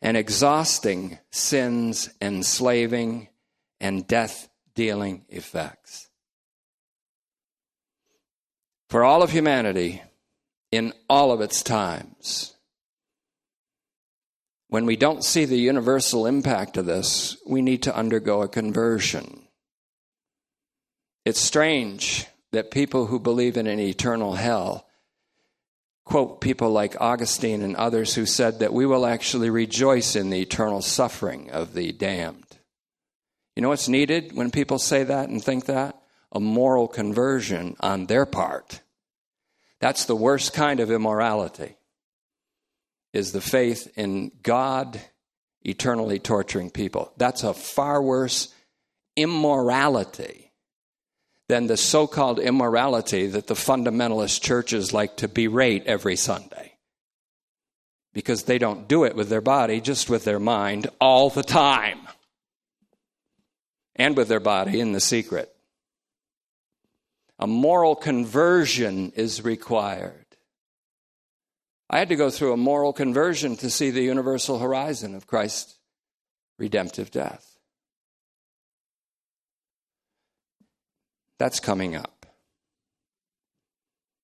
[0.00, 3.28] and exhausting sin's enslaving
[3.80, 6.08] and death dealing effects.
[8.88, 10.02] For all of humanity,
[10.70, 12.54] in all of its times,
[14.70, 19.42] when we don't see the universal impact of this, we need to undergo a conversion.
[21.24, 24.86] It's strange that people who believe in an eternal hell
[26.04, 30.40] quote people like Augustine and others who said that we will actually rejoice in the
[30.40, 32.58] eternal suffering of the damned.
[33.54, 36.00] You know what's needed when people say that and think that?
[36.32, 38.80] A moral conversion on their part.
[39.80, 41.76] That's the worst kind of immorality
[43.12, 45.00] is the faith in God
[45.62, 47.12] eternally torturing people.
[47.16, 48.54] That's a far worse
[49.16, 50.52] immorality
[51.48, 56.74] than the so called immorality that the fundamentalist churches like to berate every Sunday.
[58.12, 61.98] Because they don't do it with their body, just with their mind all the time.
[63.96, 65.52] And with their body in the secret.
[67.38, 70.19] A moral conversion is required.
[71.92, 75.76] I had to go through a moral conversion to see the universal horizon of Christ's
[76.56, 77.58] redemptive death.
[81.40, 82.26] That's coming up,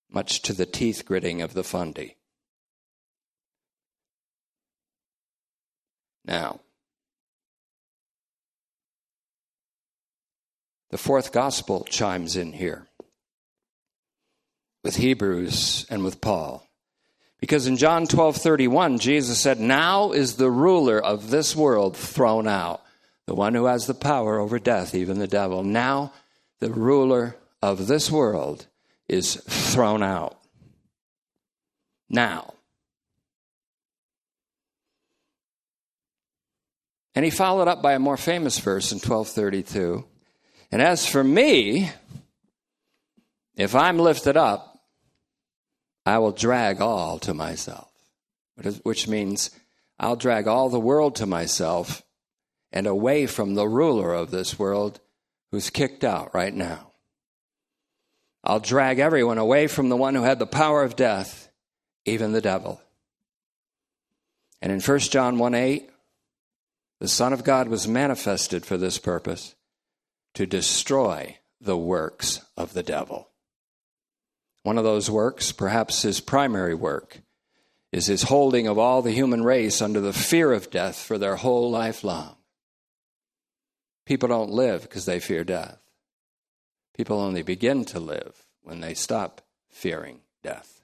[0.09, 2.17] much to the teeth gritting of the fundy.
[6.25, 6.61] Now,
[10.91, 12.87] the fourth gospel chimes in here
[14.85, 16.66] with Hebrews and with Paul.
[17.41, 22.47] Because in John 12 31, Jesus said, Now is the ruler of this world thrown
[22.47, 22.83] out,
[23.27, 25.63] the one who has the power over death, even the devil.
[25.63, 26.13] Now
[26.61, 28.67] the ruler of this world
[29.09, 30.39] is thrown out.
[32.09, 32.55] Now.
[37.15, 40.05] And he followed up by a more famous verse in 1232.
[40.71, 41.91] And as for me,
[43.57, 44.76] if I'm lifted up,
[46.07, 47.91] I will drag all to myself,
[48.85, 49.51] which means
[49.99, 52.03] I'll drag all the world to myself
[52.71, 55.01] and away from the ruler of this world
[55.51, 56.93] who's kicked out right now.
[58.45, 61.51] I'll drag everyone away from the one who had the power of death,
[62.05, 62.81] even the devil.
[64.63, 65.91] And in 1 John 1 8,
[67.01, 69.57] the Son of God was manifested for this purpose
[70.35, 73.29] to destroy the works of the devil.
[74.67, 77.21] One of those works, perhaps his primary work,
[77.93, 81.37] is his holding of all the human race under the fear of death for their
[81.37, 82.35] whole life long.
[84.07, 85.79] People don't live because they fear death.
[86.97, 90.83] People only begin to live when they stop fearing death.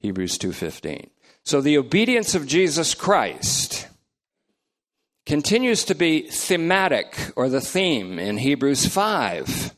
[0.00, 1.08] Hebrews 2:15.
[1.42, 3.88] So the obedience of Jesus Christ
[5.24, 9.74] continues to be thematic or the theme in Hebrews 5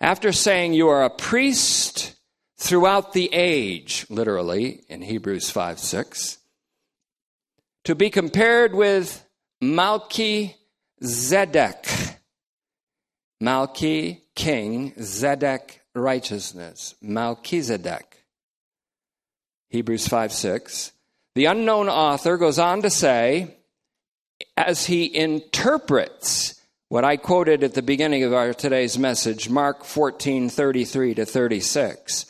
[0.00, 2.14] after saying you are a priest
[2.58, 6.38] throughout the age, literally in Hebrews 5 6,
[7.84, 9.24] to be compared with
[9.62, 10.54] Malki
[11.02, 12.16] Zedek.
[13.42, 16.94] Malki, king, Zedek, righteousness.
[17.00, 18.24] Melchizedek.
[19.70, 20.92] Hebrews 5 6.
[21.34, 23.56] The unknown author goes on to say,
[24.56, 26.59] as he interprets
[26.90, 32.26] what I quoted at the beginning of our today's message, Mark 14, 33 to 36,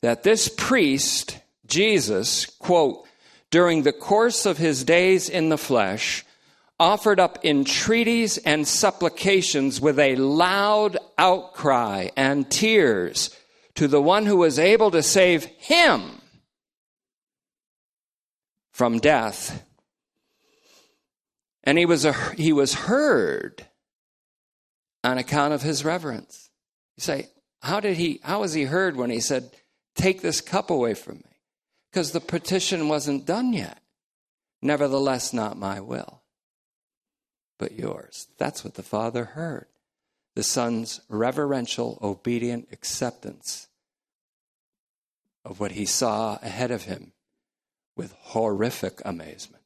[0.00, 3.06] that this priest, Jesus, quote,
[3.50, 6.24] during the course of his days in the flesh,
[6.80, 13.36] offered up entreaties and supplications with a loud outcry and tears
[13.74, 16.22] to the one who was able to save him
[18.72, 19.66] from death.
[21.62, 23.66] And he was, a, he was heard
[25.04, 26.50] on account of his reverence.
[26.96, 27.28] You say,
[27.60, 29.50] how did he, how was he heard when he said,
[29.94, 31.38] take this cup away from me?
[31.90, 33.78] Because the petition wasn't done yet.
[34.62, 36.22] Nevertheless, not my will,
[37.58, 38.28] but yours.
[38.38, 39.66] That's what the Father heard.
[40.34, 43.68] The Son's reverential, obedient acceptance
[45.44, 47.12] of what he saw ahead of him
[47.96, 49.62] with horrific amazement.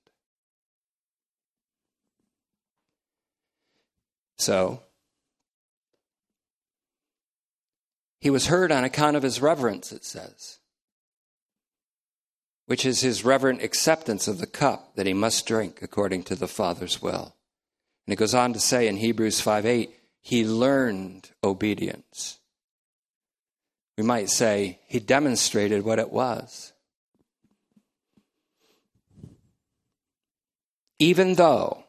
[4.39, 4.83] So,
[8.21, 10.59] he was heard on account of his reverence, it says,
[12.67, 16.49] which is his reverent acceptance of the cup that he must drink according to the
[16.49, 17.37] Father's will.
[18.07, 19.91] And it goes on to say in Hebrews 5 8,
[20.21, 22.39] he learned obedience.
[23.97, 26.73] We might say he demonstrated what it was.
[30.99, 31.86] Even though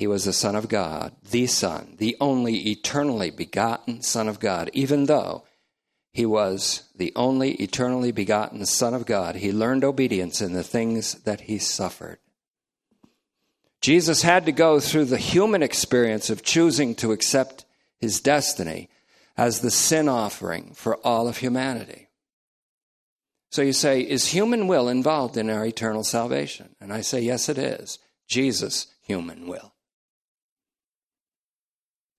[0.00, 4.70] he was the Son of God, the Son, the only eternally begotten Son of God,
[4.72, 5.44] even though
[6.10, 11.16] he was the only eternally begotten Son of God, he learned obedience in the things
[11.24, 12.18] that he suffered.
[13.82, 17.66] Jesus had to go through the human experience of choosing to accept
[17.98, 18.88] his destiny
[19.36, 22.08] as the sin offering for all of humanity.
[23.50, 26.74] So you say, is human will involved in our eternal salvation?
[26.80, 27.98] And I say, yes, it is.
[28.26, 29.69] Jesus' human will.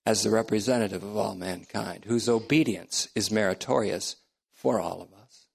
[0.05, 4.15] As the representative of all mankind, whose obedience is meritorious
[4.51, 5.45] for all of us.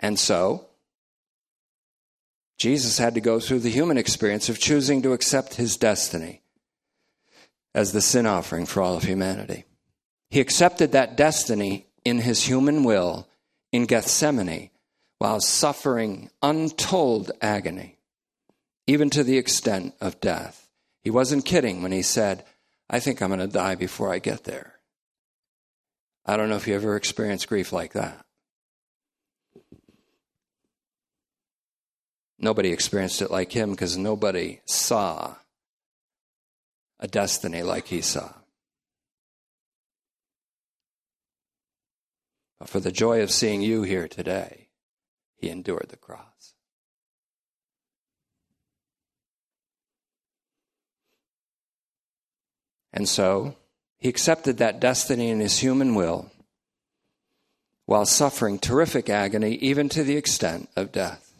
[0.00, 0.66] And so,
[2.58, 6.42] Jesus had to go through the human experience of choosing to accept his destiny
[7.74, 9.64] as the sin offering for all of humanity.
[10.30, 13.28] He accepted that destiny in his human will
[13.72, 14.70] in Gethsemane
[15.18, 17.97] while suffering untold agony,
[18.88, 20.66] even to the extent of death.
[21.02, 22.42] He wasn't kidding when he said,
[22.88, 24.80] I think I'm going to die before I get there.
[26.24, 28.24] I don't know if you ever experienced grief like that.
[32.38, 35.34] Nobody experienced it like him because nobody saw
[36.98, 38.32] a destiny like he saw.
[42.58, 44.68] But for the joy of seeing you here today,
[45.36, 46.27] he endured the cross.
[52.92, 53.56] And so
[53.98, 56.30] he accepted that destiny in his human will
[57.88, 61.32] while suffering terrific agony, even to the extent of death.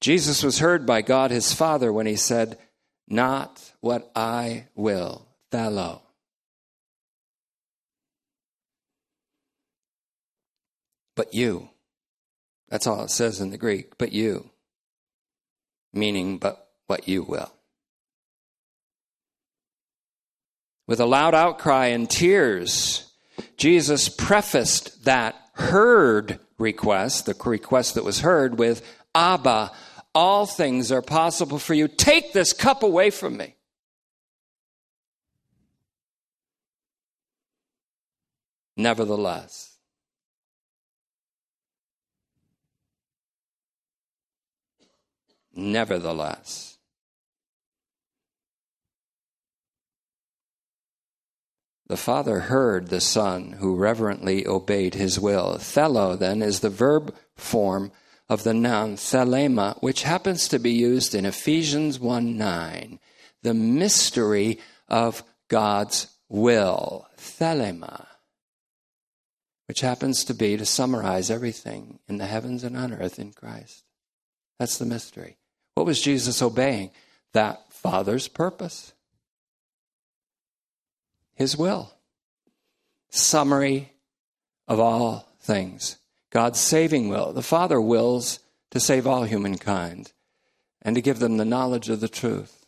[0.00, 2.56] Jesus was heard by God his Father when he said,
[3.08, 6.02] Not what I will, thelo.
[11.16, 11.70] But you.
[12.68, 14.50] That's all it says in the Greek, but you.
[15.92, 17.50] Meaning, but what you will.
[20.88, 23.12] With a loud outcry and tears,
[23.58, 28.82] Jesus prefaced that heard request, the request that was heard, with
[29.14, 29.70] Abba,
[30.14, 31.88] all things are possible for you.
[31.88, 33.54] Take this cup away from me.
[38.74, 39.76] Nevertheless,
[45.52, 46.77] nevertheless,
[51.88, 55.56] the Father heard the Son who reverently obeyed his will.
[55.58, 57.92] Thelo, then, is the verb form
[58.28, 62.98] of the noun thelema, which happens to be used in Ephesians 1 9,
[63.42, 64.58] the mystery
[64.88, 67.06] of God's will.
[67.16, 68.06] Thelema
[69.68, 73.84] which happens to be to summarize everything in the heavens and on earth in Christ.
[74.58, 75.36] That's the mystery.
[75.74, 76.90] What was Jesus obeying?
[77.34, 78.94] That Father's purpose,
[81.38, 81.92] His will.
[83.10, 83.92] Summary
[84.66, 85.96] of all things.
[86.30, 87.32] God's saving will.
[87.32, 88.40] The Father wills
[88.72, 90.12] to save all humankind
[90.82, 92.66] and to give them the knowledge of the truth.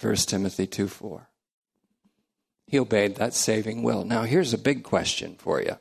[0.00, 1.28] 1 Timothy 2 4.
[2.66, 4.02] He obeyed that saving will.
[4.02, 5.76] Now, here's a big question for you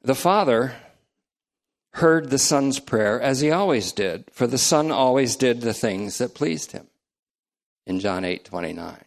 [0.00, 0.76] the Father
[1.92, 6.16] heard the Son's prayer as he always did, for the Son always did the things
[6.16, 6.86] that pleased him.
[7.86, 9.04] In John 8 29.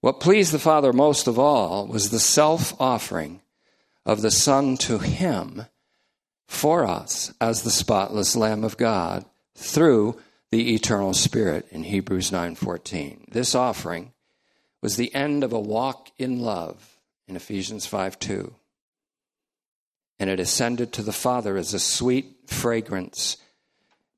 [0.00, 3.42] What pleased the Father most of all was the self offering
[4.04, 5.66] of the Son to him
[6.46, 9.24] for us as the spotless Lamb of God
[9.56, 10.20] through
[10.50, 13.26] the eternal Spirit in Hebrews 9:14.
[13.32, 14.12] This offering
[14.80, 18.54] was the end of a walk in love in Ephesians 5 2
[20.18, 23.36] and it ascended to the Father as a sweet fragrance.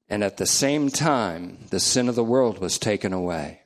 [0.09, 3.63] And at the same time, the sin of the world was taken away.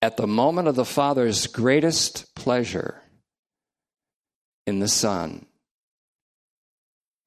[0.00, 3.02] At the moment of the Father's greatest pleasure,
[4.66, 5.46] in the Son.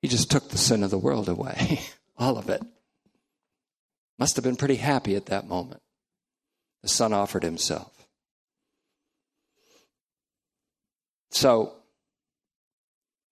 [0.02, 1.82] He just took the sin of the world away,
[2.18, 2.62] all of it.
[4.18, 5.82] Must have been pretty happy at that moment.
[6.84, 7.92] The Son offered himself.
[11.32, 11.74] So,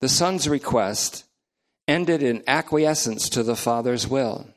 [0.01, 1.23] the Son's request
[1.87, 4.47] ended in acquiescence to the Father's will.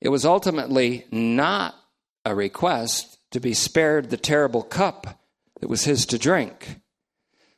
[0.00, 1.74] It was ultimately not
[2.24, 5.20] a request to be spared the terrible cup
[5.60, 6.80] that was his to drink,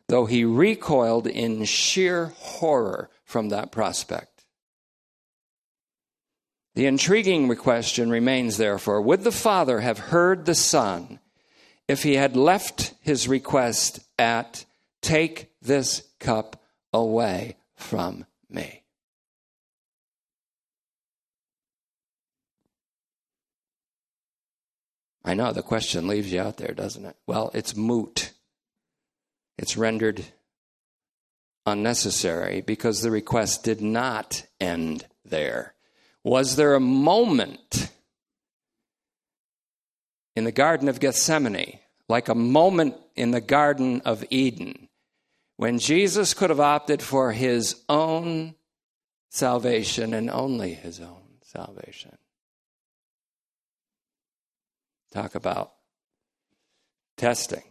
[0.09, 4.45] though he recoiled in sheer horror from that prospect.
[6.75, 11.19] The intriguing question remains, therefore would the Father have heard the Son
[11.89, 14.65] if he had left his request at,
[15.03, 16.63] Take this cup
[16.93, 18.80] away from me?
[25.25, 27.17] I know the question leaves you out there, doesn't it?
[27.27, 28.33] Well, it's moot.
[29.59, 30.25] It's rendered
[31.67, 35.75] unnecessary because the request did not end there.
[36.25, 37.91] Was there a moment
[40.35, 44.89] in the Garden of Gethsemane, like a moment in the Garden of Eden,
[45.57, 48.55] when Jesus could have opted for his own
[49.29, 52.17] salvation and only his own salvation?
[55.11, 55.73] Talk about
[57.17, 57.63] testing.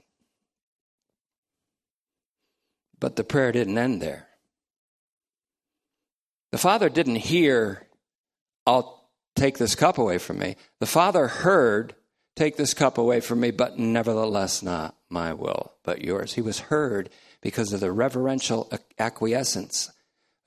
[3.00, 4.28] But the prayer didn't end there.
[6.52, 7.88] The Father didn't hear
[8.66, 10.56] I'll take this cup away from me.
[10.80, 11.96] The Father heard,
[12.40, 16.36] Take this cup away from me, but nevertheless not my will, but yours.
[16.36, 17.10] He was heard
[17.42, 19.92] because of the reverential acquiescence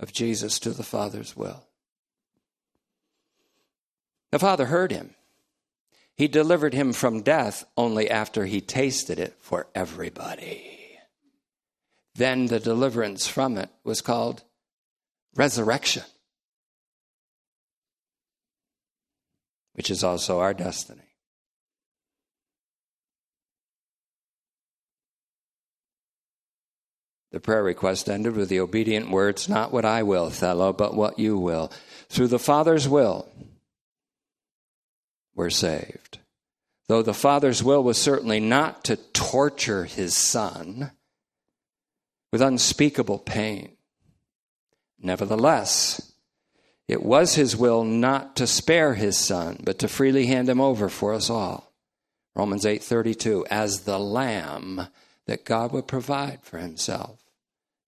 [0.01, 1.67] of Jesus to the Father's will.
[4.31, 5.15] The Father heard him.
[6.17, 10.99] He delivered him from death only after he tasted it for everybody.
[12.15, 14.43] Then the deliverance from it was called
[15.35, 16.05] resurrection.
[19.75, 21.01] which is also our destiny.
[27.31, 31.19] The prayer request ended with the obedient words, Not what I will, thelo, but what
[31.19, 31.73] you will.
[32.11, 33.27] Through the Father's will,
[35.35, 36.19] we're saved.
[36.89, 40.93] Though the Father's will was certainly not to torture his Son
[42.33, 43.77] with unspeakable pain.
[44.99, 46.13] Nevertheless,
[46.89, 50.89] it was his will not to spare his son, but to freely hand him over
[50.89, 51.73] for us all.
[52.35, 54.89] Romans 8:32 as the lamb
[55.27, 57.19] that God would provide for himself.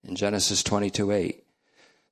[0.03, 1.43] In Genesis 22:8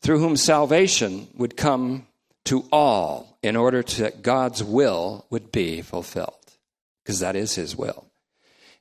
[0.01, 2.07] through whom salvation would come
[2.45, 6.57] to all in order that God's will would be fulfilled
[7.03, 8.05] because that is his will.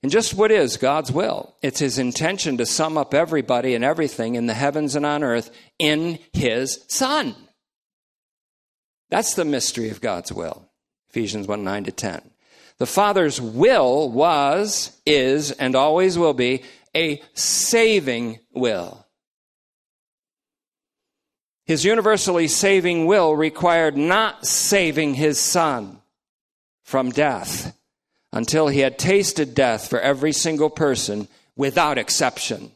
[0.03, 1.55] And just what is God's will?
[1.63, 5.51] It's his intention to sum up everybody and everything in the heavens and on earth
[5.79, 7.37] in his son.
[9.11, 10.69] That's the mystery of God's will.
[11.11, 12.31] Ephesians 1 9 to 10.
[12.79, 16.65] The Father's will was, is, and always will be
[16.97, 19.02] a saving will.
[21.65, 26.01] His universally saving will required not saving his Son
[26.83, 27.77] from death
[28.33, 32.73] until he had tasted death for every single person without exception.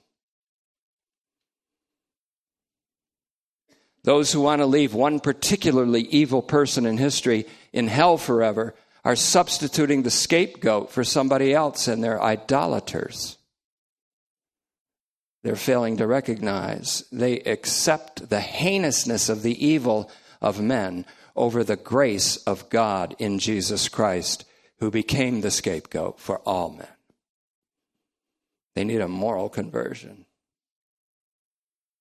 [4.05, 9.17] Those who want to leave one particularly evil person in history in hell forever are
[9.17, 13.36] substituting the scapegoat for somebody else, and they're idolaters.
[15.47, 17.05] They're failing to recognize.
[17.13, 23.39] They accept the heinousness of the evil of men over the grace of God in
[23.39, 24.45] Jesus Christ,
[24.81, 26.89] who became the scapegoat for all men.
[28.75, 30.27] They need a moral conversion.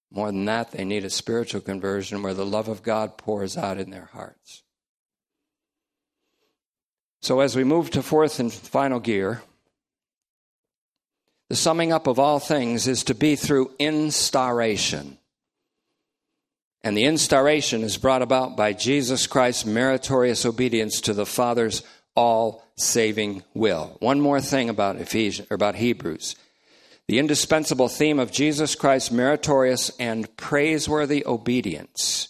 [0.10, 3.78] More than that, they need a spiritual conversion where the love of God pours out
[3.78, 4.64] in their hearts.
[7.22, 9.44] So, as we move to fourth and final gear,
[11.50, 15.18] the summing up of all things is to be through instauration.
[16.84, 21.82] And the instauration is brought about by Jesus Christ's meritorious obedience to the Father's
[22.16, 23.98] all saving will.
[24.00, 26.36] One more thing about Ephesians about Hebrews.
[27.08, 32.30] The indispensable theme of Jesus Christ's meritorious and praiseworthy obedience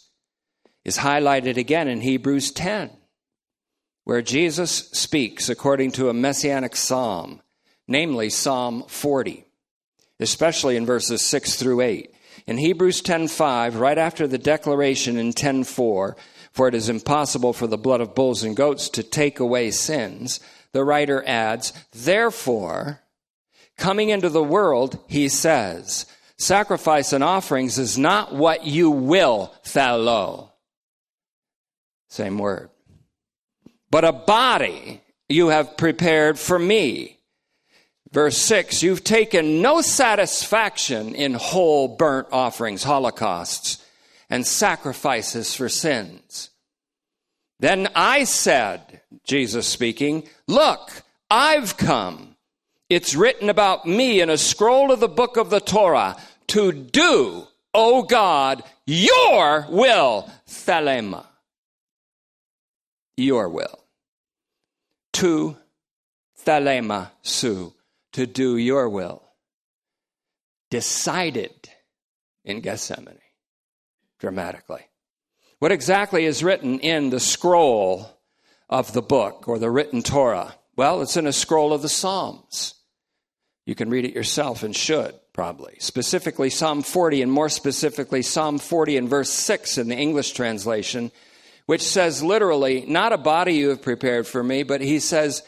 [0.84, 2.92] is highlighted again in Hebrews 10,
[4.04, 7.42] where Jesus speaks according to a messianic psalm,
[7.88, 9.46] namely Psalm 40,
[10.20, 12.12] especially in verses 6 through 8.
[12.48, 16.16] In Hebrews 10:5, right after the declaration in 10:4,
[16.52, 20.40] for it is impossible for the blood of bulls and goats to take away sins,
[20.72, 23.02] the writer adds, therefore,
[23.78, 26.06] Coming into the world, he says,
[26.38, 30.52] Sacrifice and offerings is not what you will, thelo.
[32.10, 32.70] Same word.
[33.90, 37.15] But a body you have prepared for me.
[38.16, 43.84] Verse 6 You've taken no satisfaction in whole burnt offerings, holocausts,
[44.30, 46.50] and sacrifices for sins.
[47.60, 52.38] Then I said, Jesus speaking, Look, I've come.
[52.90, 56.16] It's written about me in a scroll of the book of the Torah
[56.48, 61.26] to do, O God, your will, thelema.
[63.18, 63.84] Your will.
[65.14, 65.58] To
[66.46, 67.75] thelema su,
[68.16, 69.22] to do your will.
[70.70, 71.70] Decided
[72.46, 73.20] in Gethsemane,
[74.20, 74.88] dramatically.
[75.60, 78.10] What exactly is written in the scroll
[78.70, 80.56] of the book or the written Torah?
[80.78, 82.76] Well, it's in a scroll of the Psalms.
[83.66, 85.76] You can read it yourself and should, probably.
[85.80, 91.12] Specifically, Psalm 40, and more specifically, Psalm 40 and verse 6 in the English translation,
[91.66, 95.44] which says literally, Not a body you have prepared for me, but he says,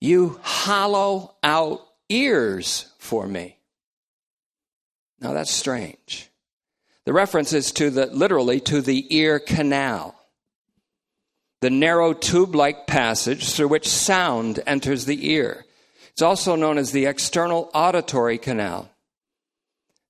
[0.00, 3.58] You hollow out ears for me.
[5.20, 6.30] Now that's strange.
[7.04, 10.14] The reference is to the, literally, to the ear canal,
[11.60, 15.66] the narrow tube like passage through which sound enters the ear.
[16.10, 18.90] It's also known as the external auditory canal.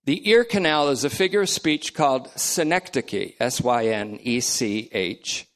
[0.04, 4.88] The ear canal is a figure of speech called synecdoche, S Y N E C
[4.92, 5.46] H,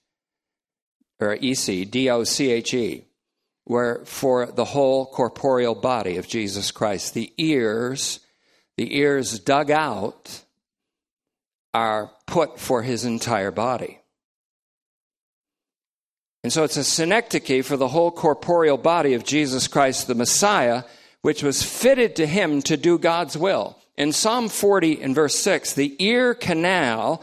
[1.18, 3.04] or E C D O C H E,
[3.64, 8.20] where for the whole corporeal body of Jesus Christ, the ears,
[8.76, 10.42] the ears dug out
[11.72, 14.00] are put for his entire body.
[16.44, 20.84] And so it's a synecdoche for the whole corporeal body of Jesus Christ the Messiah,
[21.22, 23.78] which was fitted to him to do God's will.
[23.96, 27.22] In Psalm 40 and verse 6, the ear canal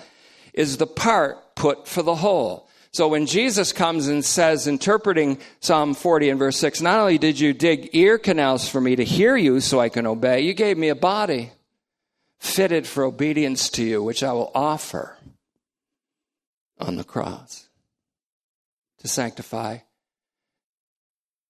[0.54, 2.68] is the part put for the whole.
[2.94, 7.40] So when Jesus comes and says, interpreting Psalm 40 and verse 6, not only did
[7.40, 10.78] you dig ear canals for me to hear you so I can obey, you gave
[10.78, 11.52] me a body
[12.40, 15.18] fitted for obedience to you, which I will offer
[16.80, 17.70] on the cross
[19.00, 19.78] to sanctify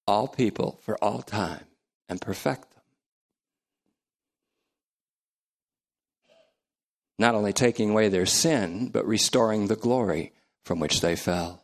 [0.06, 1.66] all people for all time
[2.08, 2.84] and perfect them.
[7.18, 10.34] Not only taking away their sin, but restoring the glory
[10.64, 11.64] from which they fell.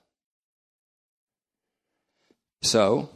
[2.62, 3.10] So,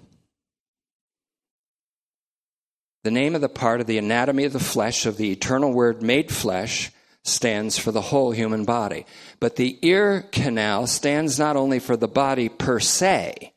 [3.03, 6.03] the name of the part of the anatomy of the flesh of the eternal word
[6.03, 6.91] made flesh
[7.23, 9.05] stands for the whole human body.
[9.39, 13.53] But the ear canal stands not only for the body per se,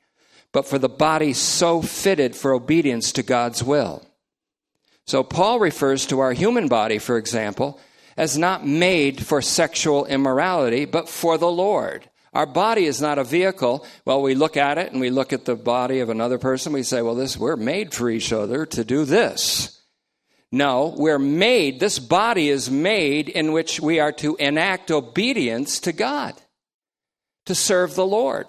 [0.52, 4.06] but for the body so fitted for obedience to God's will.
[5.06, 7.78] So Paul refers to our human body, for example,
[8.16, 12.08] as not made for sexual immorality, but for the Lord.
[12.34, 13.86] Our body is not a vehicle.
[14.04, 16.72] Well, we look at it and we look at the body of another person.
[16.72, 19.80] We say, well, this, we're made for each other to do this.
[20.50, 25.92] No, we're made, this body is made in which we are to enact obedience to
[25.92, 26.34] God,
[27.46, 28.46] to serve the Lord.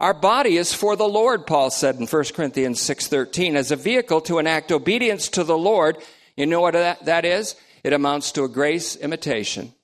[0.00, 4.20] Our body is for the Lord, Paul said in 1 Corinthians 6:13, as a vehicle
[4.22, 5.98] to enact obedience to the Lord.
[6.36, 7.54] You know what that, that is?
[7.84, 9.74] It amounts to a grace imitation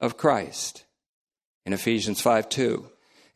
[0.00, 0.83] of Christ
[1.66, 2.86] in Ephesians 5 2,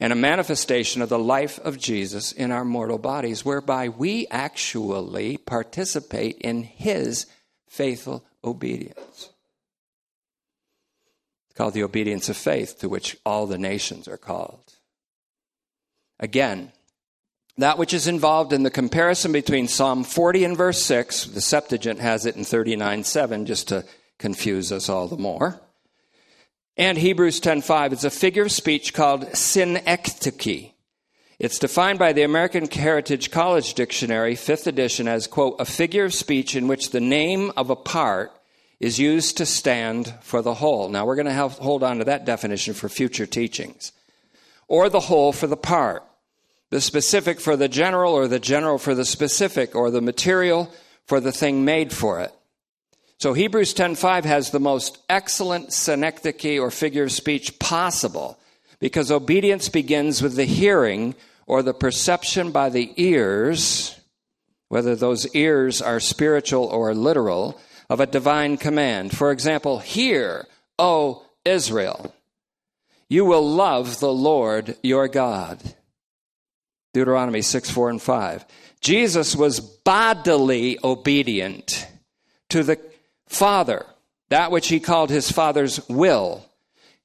[0.01, 5.37] and a manifestation of the life of Jesus in our mortal bodies, whereby we actually
[5.39, 7.27] participate in his
[7.69, 9.31] faithful obedience.
[11.47, 14.75] It's called the obedience of faith, to which all the nations are called.
[16.21, 16.73] Again,
[17.57, 21.99] that which is involved in the comparison between Psalm 40 and verse 6, the Septuagint
[21.99, 23.85] has it in 39 7, just to
[24.19, 25.61] confuse us all the more
[26.79, 27.93] and Hebrews 10:5.
[27.93, 30.71] It's a figure of speech called synecdoche.
[31.39, 36.15] It's defined by the American Heritage College Dictionary, 5th edition, as, quote, a figure of
[36.15, 38.33] speech in which the name of a part
[38.81, 40.89] is used to stand for the whole.
[40.89, 43.93] Now, we're going to hold on to that definition for future teachings.
[44.67, 46.05] Or the whole for the part.
[46.71, 50.73] The specific for the general, or the general for the specific, or the material
[51.07, 52.33] for the thing made for it.
[53.19, 58.39] So Hebrews 10:5 has the most excellent synecdoche or figure of speech possible
[58.79, 63.97] because obedience begins with the hearing or the perception by the ears,
[64.69, 67.61] whether those ears are spiritual or literal,
[67.91, 69.17] of a divine command.
[69.17, 70.47] For example, hear,
[70.79, 72.15] O Israel,
[73.09, 75.59] you will love the Lord your God.
[76.95, 78.45] Deuteronomy 6, 4, and 5.
[78.81, 81.87] Jesus was bodily obedient
[82.51, 82.77] to the
[83.29, 83.87] Father
[84.29, 86.45] that which he called his Father's will,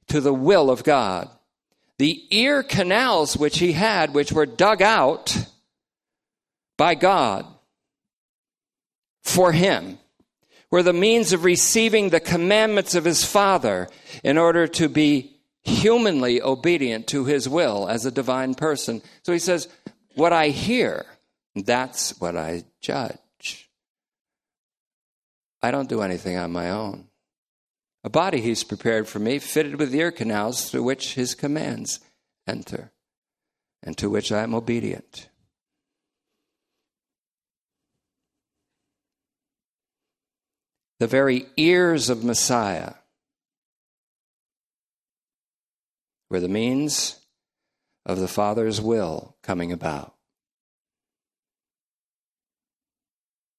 [0.07, 1.29] to the will of God.
[1.97, 5.37] The ear canals which he had, which were dug out
[6.77, 7.45] by God
[9.21, 9.99] for him,
[10.69, 13.87] were the means of receiving the commandments of his Father
[14.23, 19.01] in order to be humanly obedient to his will as a divine person.
[19.21, 19.69] So he says,
[20.15, 21.05] What I hear,
[21.55, 23.17] that's what I judge.
[25.63, 27.07] I don't do anything on my own.
[28.03, 32.01] A body he's prepared for me, fitted with ear canals through which his commands
[32.45, 32.91] enter,
[33.81, 35.29] and to which I am obedient.
[40.99, 42.95] The very ears of Messiah
[46.29, 47.19] were the means
[48.05, 50.13] of the Father's will coming about.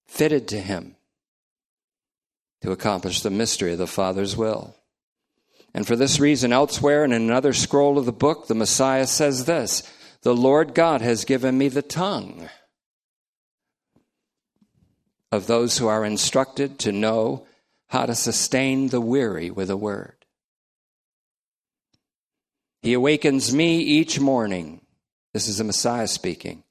[0.06, 0.96] Fitted to him
[2.64, 4.74] to accomplish the mystery of the Father's will.
[5.74, 9.82] And for this reason, elsewhere in another scroll of the book, the Messiah says this
[10.22, 12.48] The Lord God has given me the tongue
[15.30, 17.46] of those who are instructed to know
[17.88, 20.24] how to sustain the weary with a word.
[22.80, 24.80] He awakens me each morning.
[25.34, 26.64] This is the Messiah speaking.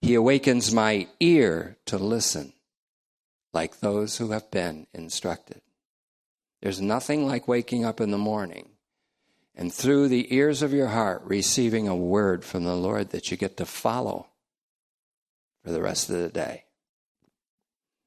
[0.00, 2.52] He awakens my ear to listen
[3.52, 5.60] like those who have been instructed.
[6.60, 8.70] There's nothing like waking up in the morning
[9.54, 13.36] and through the ears of your heart receiving a word from the Lord that you
[13.36, 14.28] get to follow
[15.62, 16.64] for the rest of the day.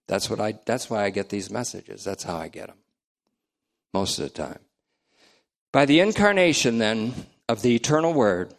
[0.08, 2.04] That's what I that's why I get these messages.
[2.04, 2.78] That's how I get them.
[3.94, 4.60] Most of the time.
[5.72, 7.14] By the incarnation then
[7.50, 8.54] of the eternal word,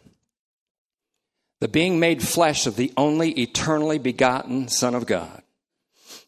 [1.59, 5.41] the being made flesh of the only eternally begotten Son of God,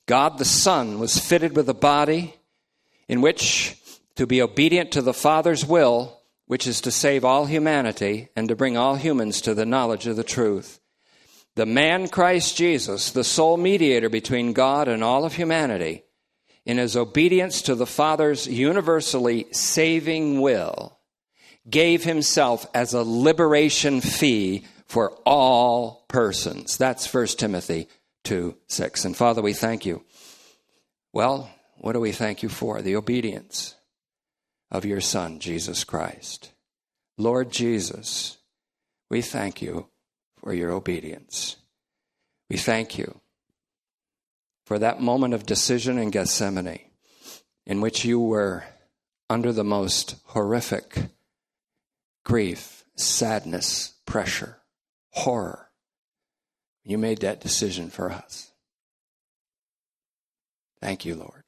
[0.10, 2.34] God the Son was fitted with a body
[3.07, 3.78] in which
[4.16, 8.55] to be obedient to the Father's will, which is to save all humanity and to
[8.55, 10.80] bring all humans to the knowledge of the truth.
[11.53, 16.05] The man Christ Jesus, the sole mediator between God and all of humanity,
[16.66, 20.97] in his obedience to the Father's universally saving will,
[21.70, 26.78] gave himself as a liberation fee for all persons.
[26.78, 27.88] That's 1 Timothy
[28.30, 29.05] 2 6.
[29.05, 30.03] And Father, we thank you.
[31.11, 31.49] Well,
[31.80, 32.80] what do we thank you for?
[32.80, 33.73] The obedience
[34.69, 36.51] of your Son, Jesus Christ.
[37.17, 38.38] Lord Jesus,
[39.09, 39.88] we thank you
[40.38, 41.55] for your obedience.
[42.51, 43.19] We thank you
[44.63, 46.82] for that moment of decision in Gethsemane
[47.65, 48.63] in which you were
[49.27, 50.99] under the most horrific
[52.23, 54.57] grief, sadness, pressure,
[55.13, 55.68] horror.
[56.90, 58.52] You made that decision for us.
[60.82, 61.39] Thank you, Lord.